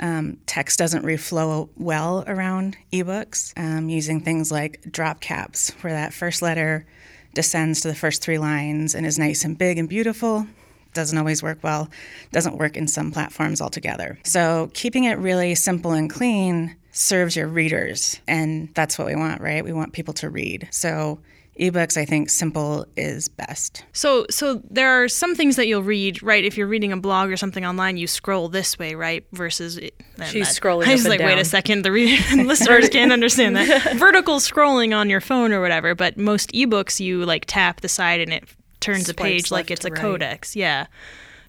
Um, 0.00 0.38
text 0.46 0.78
doesn't 0.78 1.04
reflow 1.04 1.68
well 1.76 2.24
around 2.26 2.76
ebooks 2.92 3.52
um, 3.56 3.88
using 3.88 4.20
things 4.20 4.50
like 4.50 4.80
drop 4.90 5.20
caps, 5.20 5.70
where 5.82 5.92
that 5.92 6.12
first 6.14 6.42
letter 6.42 6.86
descends 7.34 7.82
to 7.82 7.88
the 7.88 7.94
first 7.94 8.22
three 8.22 8.38
lines 8.38 8.94
and 8.94 9.06
is 9.06 9.18
nice 9.18 9.44
and 9.44 9.56
big 9.56 9.78
and 9.78 9.88
beautiful. 9.88 10.46
Doesn't 10.94 11.16
always 11.16 11.42
work 11.42 11.58
well, 11.62 11.88
doesn't 12.32 12.58
work 12.58 12.76
in 12.76 12.88
some 12.88 13.12
platforms 13.12 13.60
altogether. 13.60 14.18
So, 14.24 14.70
keeping 14.74 15.04
it 15.04 15.18
really 15.18 15.54
simple 15.54 15.92
and 15.92 16.10
clean 16.10 16.76
serves 16.90 17.36
your 17.36 17.46
readers, 17.46 18.20
and 18.26 18.74
that's 18.74 18.98
what 18.98 19.06
we 19.06 19.14
want, 19.14 19.40
right? 19.40 19.64
We 19.64 19.72
want 19.72 19.92
people 19.92 20.14
to 20.14 20.28
read. 20.28 20.68
So, 20.72 21.20
ebooks, 21.60 21.96
I 21.96 22.04
think 22.04 22.30
simple 22.30 22.86
is 22.96 23.28
best. 23.28 23.84
So 23.92 24.26
so 24.30 24.62
there 24.70 24.88
are 24.88 25.08
some 25.08 25.34
things 25.34 25.56
that 25.56 25.66
you'll 25.66 25.82
read, 25.82 26.22
right? 26.22 26.44
If 26.44 26.56
you're 26.56 26.66
reading 26.66 26.92
a 26.92 26.96
blog 26.96 27.30
or 27.30 27.36
something 27.36 27.64
online, 27.64 27.96
you 27.96 28.06
scroll 28.06 28.48
this 28.48 28.78
way, 28.78 28.94
right? 28.94 29.24
Versus 29.32 29.78
eh, 29.78 29.90
She's 30.26 30.48
that- 30.48 30.62
scrolling 30.62 30.86
I 30.86 30.92
was 30.92 31.04
up 31.06 31.12
and 31.12 31.20
like, 31.20 31.20
wait 31.20 31.38
a 31.38 31.44
second, 31.44 31.82
the 31.82 31.92
reader 31.92 32.22
listeners 32.44 32.88
can't 32.88 33.12
understand 33.12 33.56
that. 33.56 33.92
Vertical 33.96 34.36
scrolling 34.36 34.96
on 34.96 35.10
your 35.10 35.20
phone 35.20 35.52
or 35.52 35.60
whatever, 35.60 35.94
but 35.94 36.16
most 36.16 36.50
ebooks 36.52 36.98
you 36.98 37.24
like 37.24 37.44
tap 37.46 37.80
the 37.82 37.88
side 37.88 38.20
and 38.20 38.32
it 38.32 38.44
turns 38.80 39.08
a 39.08 39.14
page 39.14 39.50
like 39.50 39.70
it's 39.70 39.84
a 39.84 39.90
right. 39.90 40.00
codex. 40.00 40.56
Yeah. 40.56 40.86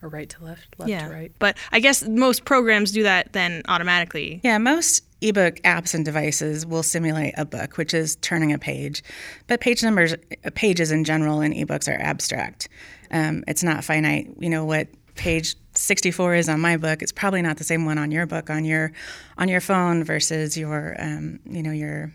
Or 0.01 0.09
right 0.09 0.29
to 0.29 0.43
left, 0.43 0.67
left 0.79 0.89
Yeah. 0.89 1.07
to 1.07 1.13
right. 1.13 1.31
But 1.39 1.57
I 1.71 1.79
guess 1.79 2.03
most 2.07 2.43
programs 2.45 2.91
do 2.91 3.03
that 3.03 3.33
then 3.33 3.61
automatically. 3.67 4.39
Yeah, 4.43 4.57
most 4.57 5.03
ebook 5.21 5.57
apps 5.61 5.93
and 5.93 6.03
devices 6.03 6.65
will 6.65 6.81
simulate 6.81 7.35
a 7.37 7.45
book, 7.45 7.77
which 7.77 7.93
is 7.93 8.15
turning 8.17 8.51
a 8.51 8.57
page. 8.57 9.03
But 9.47 9.61
page 9.61 9.83
numbers, 9.83 10.15
pages 10.55 10.91
in 10.91 11.03
general 11.03 11.41
in 11.41 11.53
ebooks 11.53 11.87
are 11.87 12.01
abstract. 12.01 12.67
Um, 13.11 13.43
it's 13.47 13.61
not 13.63 13.83
finite. 13.83 14.29
You 14.39 14.49
know 14.49 14.65
what 14.65 14.87
page 15.15 15.55
64 15.75 16.35
is 16.35 16.49
on 16.49 16.59
my 16.59 16.77
book. 16.77 17.01
It's 17.03 17.11
probably 17.11 17.41
not 17.43 17.57
the 17.57 17.63
same 17.63 17.85
one 17.85 17.97
on 17.99 18.09
your 18.11 18.25
book 18.25 18.49
on 18.49 18.65
your 18.65 18.91
on 19.37 19.47
your 19.49 19.61
phone 19.61 20.03
versus 20.03 20.57
your 20.57 20.95
um, 20.99 21.39
you 21.45 21.61
know 21.61 21.71
your 21.71 22.11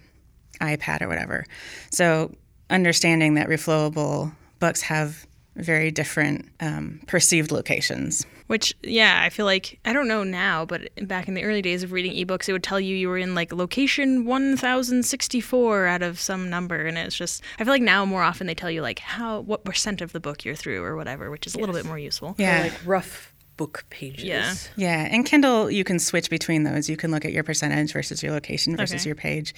iPad 0.61 1.03
or 1.03 1.09
whatever. 1.09 1.45
So 1.91 2.35
understanding 2.71 3.35
that 3.35 3.49
reflowable 3.49 4.35
books 4.59 4.81
have 4.83 5.27
very 5.57 5.91
different 5.91 6.49
um, 6.61 7.01
perceived 7.07 7.51
locations. 7.51 8.25
Which, 8.47 8.75
yeah, 8.85 9.23
I 9.25 9.31
feel 9.31 9.45
like, 9.45 9.81
I 9.85 9.93
don't 9.93 10.07
know 10.07 10.23
now, 10.23 10.65
but 10.65 10.89
back 11.09 11.27
in 11.27 11.35
the 11.35 11.43
early 11.43 11.63
days 11.63 11.83
of 11.83 11.91
reading 11.91 12.13
ebooks, 12.13 12.49
it 12.49 12.53
would 12.53 12.63
tell 12.63 12.79
you 12.79 12.95
you 12.95 13.09
were 13.09 13.19
in 13.19 13.35
like 13.35 13.53
location 13.53 14.25
1064 14.25 15.87
out 15.87 16.03
of 16.03 16.21
some 16.21 16.49
number. 16.49 16.87
And 16.87 16.97
it's 16.97 17.17
just, 17.17 17.43
I 17.59 17.65
feel 17.65 17.73
like 17.73 17.83
now 17.83 18.05
more 18.05 18.23
often 18.23 18.47
they 18.47 18.55
tell 18.55 18.71
you 18.71 18.83
like 18.83 19.01
how, 19.01 19.41
what 19.41 19.65
percent 19.65 20.01
of 20.01 20.13
the 20.13 20.21
book 20.21 20.45
you're 20.45 20.55
through 20.55 20.85
or 20.85 20.97
whatever, 20.97 21.31
which 21.31 21.47
is 21.47 21.55
a 21.55 21.59
little 21.59 21.75
bit 21.75 21.85
more 21.87 21.99
useful. 21.99 22.35
Yeah. 22.39 22.61
Or 22.61 22.63
like 22.65 22.81
rough 22.87 23.33
book 23.57 23.85
pages. 23.91 24.23
Yeah. 24.25 24.55
Yeah, 24.77 25.09
and 25.11 25.25
Kindle, 25.25 25.71
you 25.71 25.83
can 25.83 25.99
switch 25.99 26.29
between 26.31 26.65
those. 26.65 26.89
You 26.91 26.97
can 26.97 27.11
look 27.11 27.25
at 27.25 27.33
your 27.33 27.43
percentage 27.43 27.93
versus 27.93 28.23
your 28.23 28.33
location 28.33 28.77
versus 28.77 29.01
Okay. 29.03 29.09
your 29.09 29.15
page. 29.17 29.55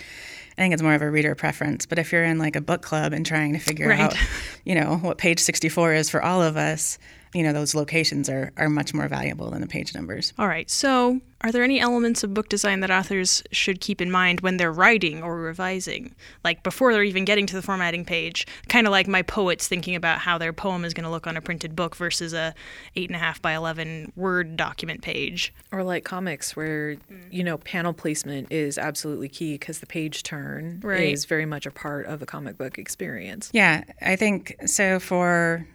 I 0.59 0.63
think 0.63 0.75
it's 0.75 0.83
more 0.83 0.95
of 0.95 1.03
a 1.03 1.11
reader 1.11 1.37
preference. 1.37 1.87
But 1.87 2.01
if 2.01 2.11
you're 2.13 2.25
in 2.25 2.39
like 2.39 2.57
a 2.57 2.61
book 2.61 2.83
club 2.83 3.13
and 3.13 3.25
trying 3.25 3.53
to 3.53 3.61
figure 3.61 3.89
Right. 3.89 4.01
out, 4.01 4.17
you 4.65 4.75
know, 4.75 4.97
what 4.97 5.17
page 5.17 5.39
64 5.39 5.95
is 5.95 6.11
for 6.11 6.21
all 6.21 6.43
of 6.43 6.57
us, 6.57 6.99
you 7.35 7.43
know, 7.43 7.53
those 7.53 7.75
locations 7.75 8.29
are, 8.29 8.53
are 8.57 8.69
much 8.69 8.95
more 8.95 9.09
valuable 9.09 9.51
than 9.51 9.61
the 9.61 9.67
page 9.67 9.95
numbers. 9.95 10.33
All 10.39 10.49
right. 10.49 10.69
So, 10.71 11.21
are 11.43 11.53
there 11.53 11.63
any 11.63 11.79
elements 11.79 12.25
of 12.25 12.35
book 12.35 12.49
design 12.49 12.81
that 12.81 12.91
authors 12.91 13.45
should 13.53 13.81
keep 13.81 14.01
in 14.01 14.11
mind 14.11 14.41
when 14.41 14.57
they're 14.57 14.73
writing 14.73 15.23
or 15.23 15.37
revising? 15.37 16.15
Like 16.43 16.65
before 16.65 16.93
they're 16.93 17.05
even 17.05 17.25
getting 17.25 17.47
to 17.47 17.55
the 17.55 17.63
formatting 17.63 18.05
page, 18.05 18.45
kind 18.69 18.89
of 18.89 18.91
like 18.91 19.07
my 19.07 19.23
poets 19.23 19.69
thinking 19.69 19.95
about 19.95 20.19
how 20.19 20.37
their 20.39 20.53
poem 20.53 20.85
is 20.85 20.95
going 20.95 21.05
to 21.05 21.11
look 21.11 21.29
on 21.29 21.37
a 21.37 21.41
printed 21.41 21.77
book 21.77 21.95
versus 21.95 22.33
a 22.33 22.55
eight 22.97 23.09
and 23.09 23.15
a 23.15 23.21
half 23.21 23.41
by 23.41 23.55
11 23.55 24.13
Word 24.17 24.57
document 24.57 25.03
page. 25.03 25.55
Or 25.71 25.85
like 25.85 26.05
comics, 26.05 26.57
where, 26.57 26.97
you 27.31 27.45
know, 27.45 27.59
panel 27.59 27.93
placement 27.93 28.51
is 28.51 28.77
absolutely 28.77 29.29
key 29.29 29.53
because 29.55 29.79
the 29.79 29.87
page 29.87 30.25
turn 30.25 30.81
Right. 30.83 31.13
is 31.13 31.25
very 31.25 31.47
much 31.47 31.67
a 31.67 31.71
part 31.71 32.07
of 32.07 32.19
the 32.19 32.27
comic 32.27 32.59
book 32.59 32.79
experience. 32.79 33.51
Yeah, 33.53 33.85
I 34.03 34.17
think 34.17 34.57
so 34.67 34.99
for 34.99 35.69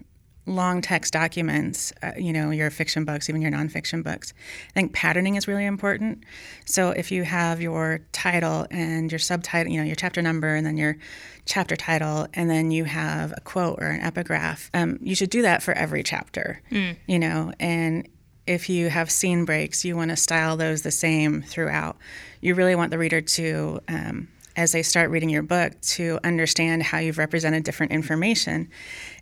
long 0.45 0.81
text 0.81 1.13
documents, 1.13 1.93
uh, 2.01 2.12
you 2.17 2.33
know, 2.33 2.50
your 2.51 2.69
fiction 2.69 3.05
books, 3.05 3.29
even 3.29 3.41
your 3.41 3.51
nonfiction 3.51 4.03
books, 4.03 4.33
I 4.69 4.73
think 4.73 4.93
patterning 4.93 5.35
is 5.35 5.47
really 5.47 5.65
important. 5.65 6.23
So 6.65 6.89
if 6.89 7.12
you 7.12 7.23
have 7.23 7.62
your 7.62 8.00
title 8.12 8.67
and 8.69 9.12
your 9.12 9.19
subtitle, 9.19 9.71
you 9.71 9.79
know, 9.79 9.85
your 9.85 9.95
chapter 9.95 10.21
number 10.21 10.53
and 10.53 10.65
then 10.65 10.75
your 10.75 10.97
chapter 11.45 11.75
title, 11.75 12.27
and 12.33 12.50
then 12.50 12.71
you 12.71 12.83
have 12.83 13.33
a 13.38 13.41
quote 13.41 13.79
or 13.81 13.88
an 13.88 14.01
epigraph, 14.01 14.69
um, 14.73 15.00
you 15.01 15.15
should 15.15 15.29
do 15.29 15.43
that 15.43 15.63
for 15.63 15.73
every 15.73 16.03
chapter, 16.03 16.62
you 17.07 17.19
know, 17.19 17.53
and 17.59 18.07
if 18.45 18.69
you 18.69 18.89
have 18.89 19.09
scene 19.09 19.45
breaks, 19.45 19.85
you 19.85 19.95
want 19.95 20.12
to 20.12 20.17
style 20.17 20.57
those 20.57 20.81
the 20.81 20.91
same 20.91 21.41
throughout. 21.41 21.95
You 22.41 22.55
really 22.55 22.75
want 22.75 22.91
the 22.91 22.97
reader 22.97 23.21
to, 23.21 23.79
um, 23.88 24.27
as 24.57 24.73
they 24.73 24.83
start 24.83 25.09
reading 25.09 25.29
your 25.29 25.43
book, 25.43 25.79
to 25.81 26.19
understand 26.23 26.83
how 26.83 26.97
you've 27.00 27.17
represented 27.17 27.63
different 27.63 27.93
information. 27.93 28.69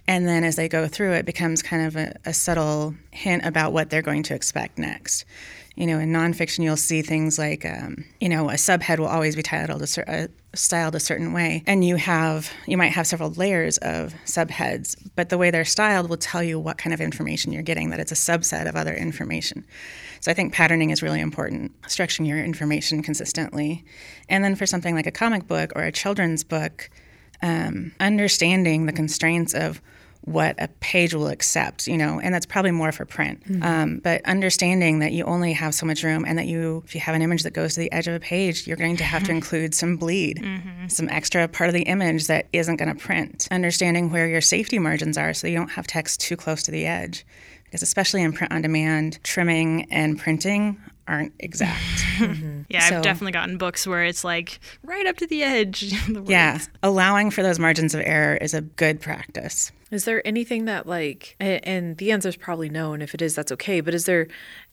And 0.07 0.27
then 0.27 0.43
as 0.43 0.55
they 0.55 0.67
go 0.67 0.87
through, 0.87 1.13
it 1.13 1.25
becomes 1.25 1.61
kind 1.61 1.85
of 1.85 1.95
a, 1.95 2.15
a 2.25 2.33
subtle 2.33 2.95
hint 3.11 3.45
about 3.45 3.71
what 3.71 3.89
they're 3.89 4.01
going 4.01 4.23
to 4.23 4.35
expect 4.35 4.77
next. 4.77 5.25
You 5.75 5.87
know, 5.87 5.99
in 5.99 6.11
nonfiction, 6.11 6.63
you'll 6.63 6.75
see 6.75 7.01
things 7.01 7.39
like, 7.39 7.65
um, 7.65 8.03
you 8.19 8.27
know, 8.27 8.49
a 8.49 8.55
subhead 8.55 8.99
will 8.99 9.07
always 9.07 9.37
be 9.37 9.41
titled 9.41 9.81
a, 9.81 9.87
cer- 9.87 10.03
uh, 10.05 10.27
styled 10.53 10.95
a 10.95 10.99
certain 10.99 11.31
way, 11.31 11.63
and 11.65 11.85
you 11.85 11.95
have 11.95 12.51
you 12.67 12.77
might 12.77 12.91
have 12.91 13.07
several 13.07 13.31
layers 13.31 13.77
of 13.77 14.13
subheads, 14.25 14.97
but 15.15 15.29
the 15.29 15.37
way 15.37 15.49
they're 15.49 15.63
styled 15.63 16.09
will 16.09 16.17
tell 16.17 16.43
you 16.43 16.59
what 16.59 16.77
kind 16.77 16.93
of 16.93 16.99
information 16.99 17.53
you're 17.53 17.63
getting. 17.63 17.89
That 17.89 18.01
it's 18.01 18.11
a 18.11 18.15
subset 18.15 18.67
of 18.67 18.75
other 18.75 18.93
information. 18.93 19.65
So 20.19 20.29
I 20.29 20.33
think 20.33 20.53
patterning 20.53 20.89
is 20.89 21.01
really 21.01 21.21
important, 21.21 21.81
structuring 21.83 22.27
your 22.27 22.43
information 22.43 23.01
consistently, 23.01 23.85
and 24.27 24.43
then 24.43 24.55
for 24.55 24.65
something 24.65 24.93
like 24.93 25.07
a 25.07 25.11
comic 25.11 25.47
book 25.47 25.71
or 25.75 25.83
a 25.83 25.91
children's 25.91 26.43
book, 26.43 26.89
um, 27.41 27.93
understanding 27.99 28.85
the 28.85 28.93
constraints 28.93 29.53
of 29.53 29.81
what 30.23 30.55
a 30.59 30.67
page 30.67 31.15
will 31.15 31.27
accept, 31.27 31.87
you 31.87 31.97
know, 31.97 32.19
and 32.19 32.33
that's 32.33 32.45
probably 32.45 32.69
more 32.69 32.91
for 32.91 33.05
print. 33.05 33.41
Um, 33.63 33.99
but 34.03 34.23
understanding 34.25 34.99
that 34.99 35.13
you 35.13 35.23
only 35.23 35.53
have 35.53 35.73
so 35.73 35.85
much 35.85 36.03
room 36.03 36.25
and 36.27 36.37
that 36.37 36.45
you, 36.45 36.83
if 36.85 36.93
you 36.93 37.01
have 37.01 37.15
an 37.15 37.23
image 37.23 37.41
that 37.41 37.53
goes 37.53 37.73
to 37.73 37.79
the 37.79 37.91
edge 37.91 38.07
of 38.07 38.13
a 38.13 38.19
page, 38.19 38.67
you're 38.67 38.77
going 38.77 38.97
to 38.97 39.03
have 39.03 39.23
to 39.23 39.31
include 39.37 39.73
some 39.73 39.97
bleed, 39.97 40.39
some 40.89 41.09
extra 41.09 41.47
part 41.47 41.69
of 41.69 41.73
the 41.73 41.81
image 41.83 42.27
that 42.27 42.45
isn't 42.53 42.75
going 42.75 42.95
to 42.95 43.03
print. 43.03 43.47
Understanding 43.49 44.11
where 44.11 44.27
your 44.27 44.41
safety 44.41 44.77
margins 44.77 45.17
are 45.17 45.33
so 45.33 45.47
you 45.47 45.55
don't 45.55 45.71
have 45.71 45.87
text 45.87 46.21
too 46.21 46.37
close 46.37 46.61
to 46.63 46.71
the 46.71 46.85
edge. 46.85 47.25
Because 47.63 47.81
especially 47.81 48.21
in 48.21 48.33
print 48.33 48.53
on 48.53 48.61
demand, 48.61 49.17
trimming 49.23 49.91
and 49.91 50.19
printing 50.19 50.79
aren't 51.07 51.33
exact. 51.39 51.79
Mm-hmm. 52.21 52.63
Yeah, 52.69 52.87
So- 52.87 52.97
I've 52.97 53.01
definitely 53.01 53.31
gotten 53.31 53.57
books 53.57 53.87
where 53.87 54.03
it's 54.03 54.23
like 54.23 54.59
right 54.83 55.07
up 55.07 55.17
to 55.17 55.27
the 55.27 55.41
edge. 55.41 55.89
the 56.07 56.23
yeah, 56.27 56.59
allowing 56.83 57.31
for 57.31 57.41
those 57.41 57.57
margins 57.57 57.95
of 57.95 58.01
error 58.01 58.35
is 58.35 58.53
a 58.53 58.61
good 58.61 59.01
practice. 59.01 59.71
Is 59.91 60.05
there 60.05 60.25
anything 60.25 60.65
that 60.65 60.87
like 60.87 61.35
and 61.39 61.97
the 61.97 62.11
answer 62.11 62.29
is 62.29 62.37
probably 62.37 62.69
no 62.69 62.93
and 62.93 63.03
if 63.03 63.13
it 63.13 63.21
is 63.21 63.35
that's 63.35 63.51
okay 63.51 63.81
but 63.81 63.93
is 63.93 64.05
there 64.05 64.27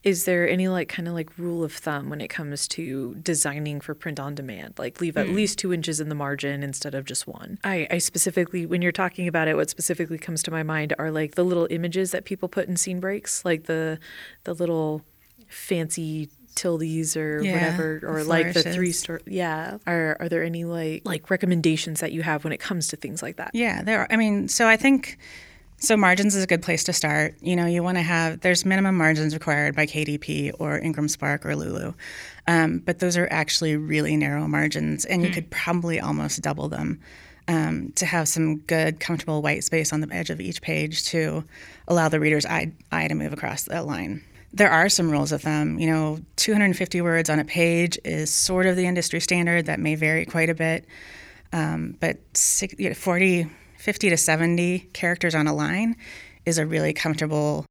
is 0.04 0.26
there 0.26 0.48
any 0.48 0.68
like 0.68 0.88
kind 0.88 1.08
of 1.08 1.14
like 1.14 1.36
rule 1.36 1.64
of 1.64 1.72
thumb 1.72 2.08
when 2.08 2.20
it 2.20 2.28
comes 2.28 2.68
to 2.68 3.16
designing 3.16 3.80
for 3.80 3.94
print 3.94 4.20
on 4.20 4.36
demand 4.36 4.74
like 4.78 5.00
leave 5.00 5.16
at 5.16 5.26
hmm. 5.26 5.34
least 5.34 5.58
two 5.58 5.72
inches 5.72 5.98
in 5.98 6.08
the 6.08 6.14
margin 6.14 6.62
instead 6.62 6.94
of 6.94 7.04
just 7.04 7.26
one 7.26 7.58
I, 7.64 7.88
I 7.90 7.98
specifically 7.98 8.64
when 8.64 8.80
you're 8.80 8.92
talking 8.92 9.26
about 9.26 9.48
it 9.48 9.56
what 9.56 9.68
specifically 9.68 10.18
comes 10.18 10.42
to 10.44 10.52
my 10.52 10.62
mind 10.62 10.94
are 11.00 11.10
like 11.10 11.34
the 11.34 11.44
little 11.44 11.66
images 11.68 12.12
that 12.12 12.24
people 12.24 12.48
put 12.48 12.68
in 12.68 12.76
scene 12.76 13.00
breaks 13.00 13.44
like 13.44 13.64
the 13.64 13.98
the 14.44 14.54
little 14.54 15.04
fancy 15.48 16.28
tildes 16.54 17.16
or 17.16 17.40
Yeah, 17.42 17.52
whatever 17.52 18.00
or 18.02 18.24
like 18.24 18.52
the 18.52 18.64
three 18.64 18.90
star 18.90 19.20
yeah 19.26 19.78
are 19.86 20.16
are 20.18 20.28
there 20.28 20.42
any 20.42 20.64
like 20.64 21.02
like 21.04 21.30
recommendations 21.30 22.00
that 22.00 22.10
you 22.10 22.22
have 22.22 22.42
when 22.42 22.52
it 22.52 22.58
comes 22.58 22.88
to 22.88 22.96
things 22.96 23.22
like 23.22 23.36
that 23.36 23.52
Yeah, 23.54 23.82
there. 23.82 24.00
Are, 24.00 24.06
I 24.10 24.16
mean, 24.16 24.48
so 24.48 24.66
I 24.66 24.76
think 24.76 25.18
so. 25.78 25.96
Margins 25.96 26.34
is 26.34 26.42
a 26.42 26.46
good 26.48 26.62
place 26.62 26.82
to 26.84 26.92
start. 26.92 27.36
You 27.40 27.54
know, 27.54 27.66
you 27.66 27.84
want 27.84 27.96
to 27.98 28.02
have 28.02 28.40
there's 28.40 28.64
minimum 28.64 28.96
margins 28.96 29.34
required 29.34 29.76
by 29.76 29.86
KDP 29.86 30.52
or 30.58 30.78
Ingram 30.80 31.06
Spark 31.06 31.46
or 31.46 31.54
Lulu, 31.54 31.94
um, 32.48 32.80
but 32.80 32.98
those 32.98 33.16
are 33.16 33.28
actually 33.30 33.76
really 33.76 34.16
narrow 34.16 34.48
margins, 34.48 35.04
and 35.04 35.22
you 35.22 35.30
could 35.30 35.48
probably 35.50 36.00
almost 36.00 36.40
double 36.42 36.68
them. 36.68 37.00
Um, 37.46 37.92
to 37.92 38.04
have 38.04 38.28
some 38.28 38.58
good, 38.58 39.00
comfortable 39.00 39.40
white 39.40 39.64
space 39.64 39.90
on 39.94 40.02
the 40.02 40.14
edge 40.14 40.28
of 40.28 40.38
each 40.38 40.60
page 40.60 41.04
to 41.06 41.44
allow 41.86 42.10
the 42.10 42.20
reader's 42.20 42.44
eye, 42.44 42.72
eye 42.92 43.08
to 43.08 43.14
move 43.14 43.32
across 43.32 43.62
that 43.62 43.86
line. 43.86 44.22
There 44.58 44.70
are 44.70 44.88
some 44.88 45.10
rules 45.10 45.32
of 45.32 45.42
thumb. 45.42 45.78
You 45.78 45.88
know, 45.88 46.18
250 46.36 47.00
words 47.00 47.30
on 47.30 47.38
a 47.38 47.44
page 47.44 47.98
is 48.04 48.30
sort 48.30 48.66
of 48.66 48.76
the 48.76 48.86
industry 48.86 49.20
standard. 49.20 49.66
That 49.66 49.80
may 49.80 49.94
vary 49.94 50.26
quite 50.26 50.50
a 50.50 50.54
bit 50.54 50.84
um, 51.52 51.96
but 52.00 52.18
six, 52.34 52.74
you 52.78 52.88
know, 52.88 52.94
40, 52.94 53.48
50 53.78 54.10
to 54.10 54.16
70 54.16 54.78
characters 54.92 55.34
on 55.34 55.46
a 55.46 55.54
line 55.54 55.96
is 56.44 56.58
a 56.58 56.66
really 56.66 56.92
comfortable 56.92 57.64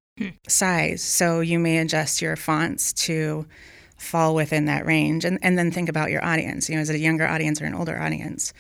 size. 0.47 1.03
So 1.03 1.41
you 1.41 1.59
may 1.59 1.77
adjust 1.77 2.21
your 2.21 2.35
fonts 2.35 2.93
to 2.93 3.45
fall 3.97 4.35
within 4.35 4.65
that 4.65 4.85
range 4.85 5.25
and, 5.25 5.39
and 5.41 5.57
then 5.57 5.71
think 5.71 5.89
about 5.89 6.11
your 6.11 6.23
audience. 6.23 6.69
You 6.69 6.75
know, 6.75 6.81
is 6.81 6.89
it 6.89 6.95
a 6.95 6.99
younger 6.99 7.27
audience 7.27 7.61
or 7.61 7.65
an 7.65 7.75
older 7.75 7.99
audience? 7.99 8.53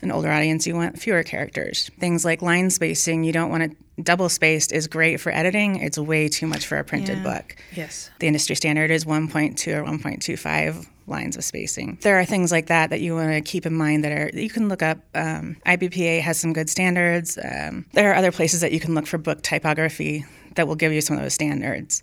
An 0.00 0.10
older 0.10 0.30
audience, 0.30 0.66
you 0.66 0.74
want 0.74 0.98
fewer 0.98 1.22
characters. 1.22 1.90
Things 2.00 2.24
like 2.24 2.42
line 2.42 2.70
spacing, 2.70 3.22
you 3.22 3.32
don't 3.32 3.50
want 3.50 3.62
it 3.62 3.76
double 4.02 4.28
spaced 4.28 4.72
is 4.72 4.86
great 4.88 5.20
for 5.20 5.32
editing. 5.32 5.76
It's 5.76 5.98
way 5.98 6.28
too 6.28 6.46
much 6.46 6.66
for 6.66 6.78
a 6.78 6.84
printed 6.84 7.18
Yeah. 7.18 7.22
book. 7.22 7.56
yes 7.74 8.10
The 8.18 8.26
industry 8.26 8.56
standard 8.56 8.90
is 8.90 9.04
1.2 9.04 9.72
or 9.74 9.82
1.25 9.84 10.86
lines 11.06 11.36
of 11.36 11.44
spacing. 11.44 11.98
There 12.02 12.18
are 12.18 12.24
things 12.24 12.52
like 12.52 12.66
that 12.66 12.90
that 12.90 13.00
you 13.00 13.14
want 13.14 13.32
to 13.32 13.40
keep 13.40 13.66
in 13.66 13.74
mind 13.74 14.04
that 14.04 14.12
are 14.12 14.30
that 14.32 14.42
you 14.42 14.50
can 14.50 14.68
look 14.68 14.82
up. 14.82 14.98
Um, 15.14 15.56
IBPA 15.66 16.20
has 16.20 16.38
some 16.38 16.52
good 16.52 16.70
standards. 16.70 17.38
Um, 17.42 17.86
there 17.92 18.10
are 18.10 18.14
other 18.14 18.32
places 18.32 18.60
that 18.60 18.72
you 18.72 18.80
can 18.80 18.94
look 18.94 19.06
for 19.06 19.18
book 19.18 19.42
typography 19.42 20.24
that 20.54 20.66
will 20.68 20.76
give 20.76 20.92
you 20.92 21.00
some 21.00 21.16
of 21.16 21.22
those 21.22 21.34
standards. 21.34 22.02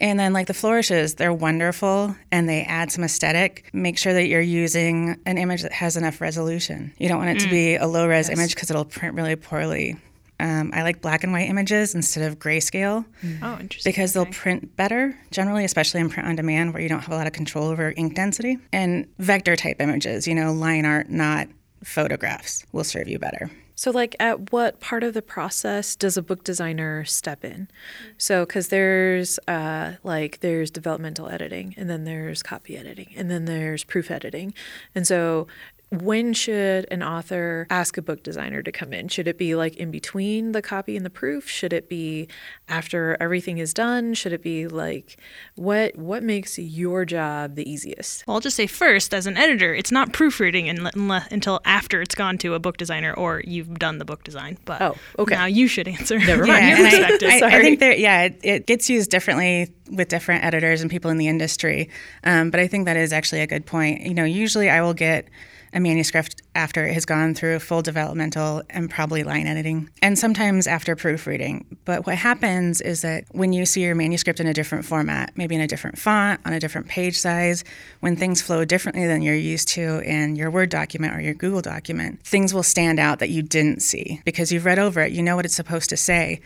And 0.00 0.20
then, 0.20 0.32
like 0.32 0.46
the 0.46 0.54
flourishes, 0.54 1.14
they're 1.16 1.32
wonderful 1.32 2.14
and 2.30 2.48
they 2.48 2.62
add 2.62 2.92
some 2.92 3.02
aesthetic. 3.02 3.68
Make 3.72 3.98
sure 3.98 4.12
that 4.12 4.28
you're 4.28 4.40
using 4.40 5.16
an 5.26 5.38
image 5.38 5.62
that 5.62 5.72
has 5.72 5.96
enough 5.96 6.20
resolution. 6.20 6.92
You 6.98 7.08
don't 7.08 7.18
want 7.18 7.30
it 7.36 7.40
to 7.42 7.50
be 7.50 7.74
a 7.74 7.86
low 7.88 8.06
res 8.06 8.28
image 8.28 8.54
because 8.54 8.70
it'll 8.70 8.84
print 8.84 9.16
really 9.16 9.34
poorly. 9.34 9.96
Um, 10.40 10.70
I 10.74 10.82
like 10.82 11.00
black 11.00 11.24
and 11.24 11.32
white 11.32 11.48
images 11.48 11.94
instead 11.94 12.22
of 12.30 12.38
grayscale 12.38 13.04
Oh, 13.42 13.58
interesting. 13.60 13.90
because 13.90 14.12
they'll 14.12 14.26
print 14.26 14.76
better 14.76 15.18
generally 15.30 15.64
especially 15.64 16.00
in 16.00 16.10
print 16.10 16.28
on 16.28 16.36
demand 16.36 16.72
where 16.72 16.82
you 16.82 16.88
don't 16.88 17.00
have 17.00 17.12
a 17.12 17.16
lot 17.16 17.26
of 17.26 17.32
control 17.32 17.66
over 17.68 17.92
ink 17.96 18.14
density. 18.14 18.58
And 18.72 19.06
vector 19.18 19.56
type 19.56 19.80
images 19.80 20.28
you 20.28 20.34
know 20.34 20.52
line 20.52 20.84
art 20.84 21.08
not 21.10 21.48
photographs 21.82 22.64
will 22.72 22.84
serve 22.84 23.08
you 23.08 23.18
better. 23.18 23.50
So, 23.74 23.92
like, 23.92 24.16
at 24.18 24.50
what 24.52 24.80
part 24.80 25.04
of 25.04 25.14
the 25.14 25.22
process 25.22 25.94
does 25.94 26.16
a 26.16 26.22
book 26.22 26.42
designer 26.42 27.04
step 27.04 27.44
in? 27.44 27.68
So, 28.16 28.44
because 28.44 28.68
there's 28.68 29.38
uh, 29.46 29.92
like 30.02 30.40
there's 30.40 30.72
developmental 30.72 31.28
editing, 31.28 31.74
and 31.76 31.88
then 31.88 32.02
there's 32.02 32.42
copy 32.42 32.76
editing, 32.76 33.12
and 33.16 33.30
then 33.30 33.44
there's 33.44 33.84
proof 33.84 34.10
editing, 34.10 34.52
and 34.96 35.06
so 35.06 35.46
when 35.90 36.34
should 36.34 36.86
an 36.90 37.02
author 37.02 37.66
ask 37.70 37.96
a 37.96 38.02
book 38.02 38.22
designer 38.22 38.62
to 38.62 38.70
come 38.70 38.92
in? 38.92 39.08
Should 39.08 39.26
it 39.26 39.38
be 39.38 39.54
like 39.54 39.76
in 39.76 39.90
between 39.90 40.52
the 40.52 40.60
copy 40.60 40.96
and 40.96 41.06
the 41.06 41.10
proof? 41.10 41.48
Should 41.48 41.72
it 41.72 41.88
be 41.88 42.28
after 42.68 43.16
everything 43.20 43.56
is 43.58 43.72
done? 43.72 44.12
Should 44.12 44.32
it 44.34 44.42
be 44.42 44.68
like 44.68 45.16
what 45.54 45.96
what 45.96 46.22
makes 46.22 46.58
your 46.58 47.04
job 47.06 47.54
the 47.54 47.68
easiest? 47.70 48.26
Well, 48.26 48.34
I'll 48.34 48.40
just 48.40 48.56
say 48.56 48.66
first, 48.66 49.14
as 49.14 49.26
an 49.26 49.38
editor, 49.38 49.74
it's 49.74 49.90
not 49.90 50.12
proofreading 50.12 50.66
unle- 50.66 50.92
unle- 50.92 51.30
until 51.32 51.60
after 51.64 52.02
it's 52.02 52.14
gone 52.14 52.36
to 52.38 52.52
a 52.54 52.58
book 52.58 52.76
designer 52.76 53.14
or 53.14 53.42
you've 53.46 53.78
done 53.78 53.96
the 53.98 54.04
book 54.04 54.24
design. 54.24 54.58
But 54.66 54.82
Oh, 54.82 54.96
okay. 55.18 55.34
now 55.36 55.46
you 55.46 55.68
should 55.68 55.88
answer. 55.88 56.18
Never 56.18 56.42
from 56.44 56.48
mind. 56.48 56.68
your 56.68 56.76
and 56.78 56.86
I- 56.86 56.90
perspective. 56.90 57.28
I, 57.42 57.46
I, 57.58 57.60
think 57.62 57.80
there 57.80 57.94
yeah 57.96 58.22
it, 58.24 58.40
it 58.42 58.66
gets 58.66 58.90
used 58.90 59.10
differently 59.10 59.72
with 59.90 60.08
different 60.08 60.44
editors 60.44 60.82
and 60.82 60.90
people 60.90 61.10
in 61.10 61.16
the 61.16 61.28
industry 61.28 61.88
um, 62.24 62.50
but 62.50 62.60
i 62.60 62.66
think 62.66 62.84
that 62.84 62.96
is 62.96 63.12
actually 63.12 63.40
a 63.40 63.46
good 63.46 63.64
point 63.64 64.02
you 64.02 64.12
know 64.12 64.24
usually 64.24 64.68
i 64.68 64.82
will 64.82 64.92
get 64.94 65.26
a 65.72 65.80
manuscript 65.80 66.42
after 66.54 66.86
it 66.86 66.94
has 66.94 67.04
gone 67.04 67.34
through 67.34 67.58
full 67.58 67.82
developmental 67.82 68.62
and 68.70 68.90
probably 68.90 69.22
line 69.22 69.46
editing, 69.46 69.88
and 70.02 70.18
sometimes 70.18 70.66
after 70.66 70.96
proofreading. 70.96 71.78
But 71.84 72.06
what 72.06 72.16
happens 72.16 72.80
is 72.80 73.02
that 73.02 73.24
when 73.32 73.52
you 73.52 73.66
see 73.66 73.82
your 73.82 73.94
manuscript 73.94 74.40
in 74.40 74.46
a 74.46 74.54
different 74.54 74.84
format, 74.84 75.32
maybe 75.36 75.54
in 75.54 75.60
a 75.60 75.66
different 75.66 75.98
font, 75.98 76.40
on 76.44 76.52
a 76.52 76.60
different 76.60 76.88
page 76.88 77.18
size, 77.18 77.64
when 78.00 78.16
things 78.16 78.42
flow 78.42 78.64
differently 78.64 79.06
than 79.06 79.22
you're 79.22 79.34
used 79.34 79.68
to 79.68 80.00
in 80.00 80.36
your 80.36 80.50
Word 80.50 80.70
document 80.70 81.14
or 81.14 81.20
your 81.20 81.34
Google 81.34 81.62
document, 81.62 82.22
things 82.22 82.52
will 82.52 82.62
stand 82.62 82.98
out 82.98 83.18
that 83.20 83.30
you 83.30 83.42
didn't 83.42 83.80
see 83.82 84.20
because 84.24 84.50
you've 84.50 84.64
read 84.64 84.78
over 84.78 85.00
it, 85.00 85.12
you 85.12 85.22
know 85.22 85.36
what 85.36 85.44
it's 85.44 85.54
supposed 85.54 85.90
to 85.90 85.96
say. 85.96 86.40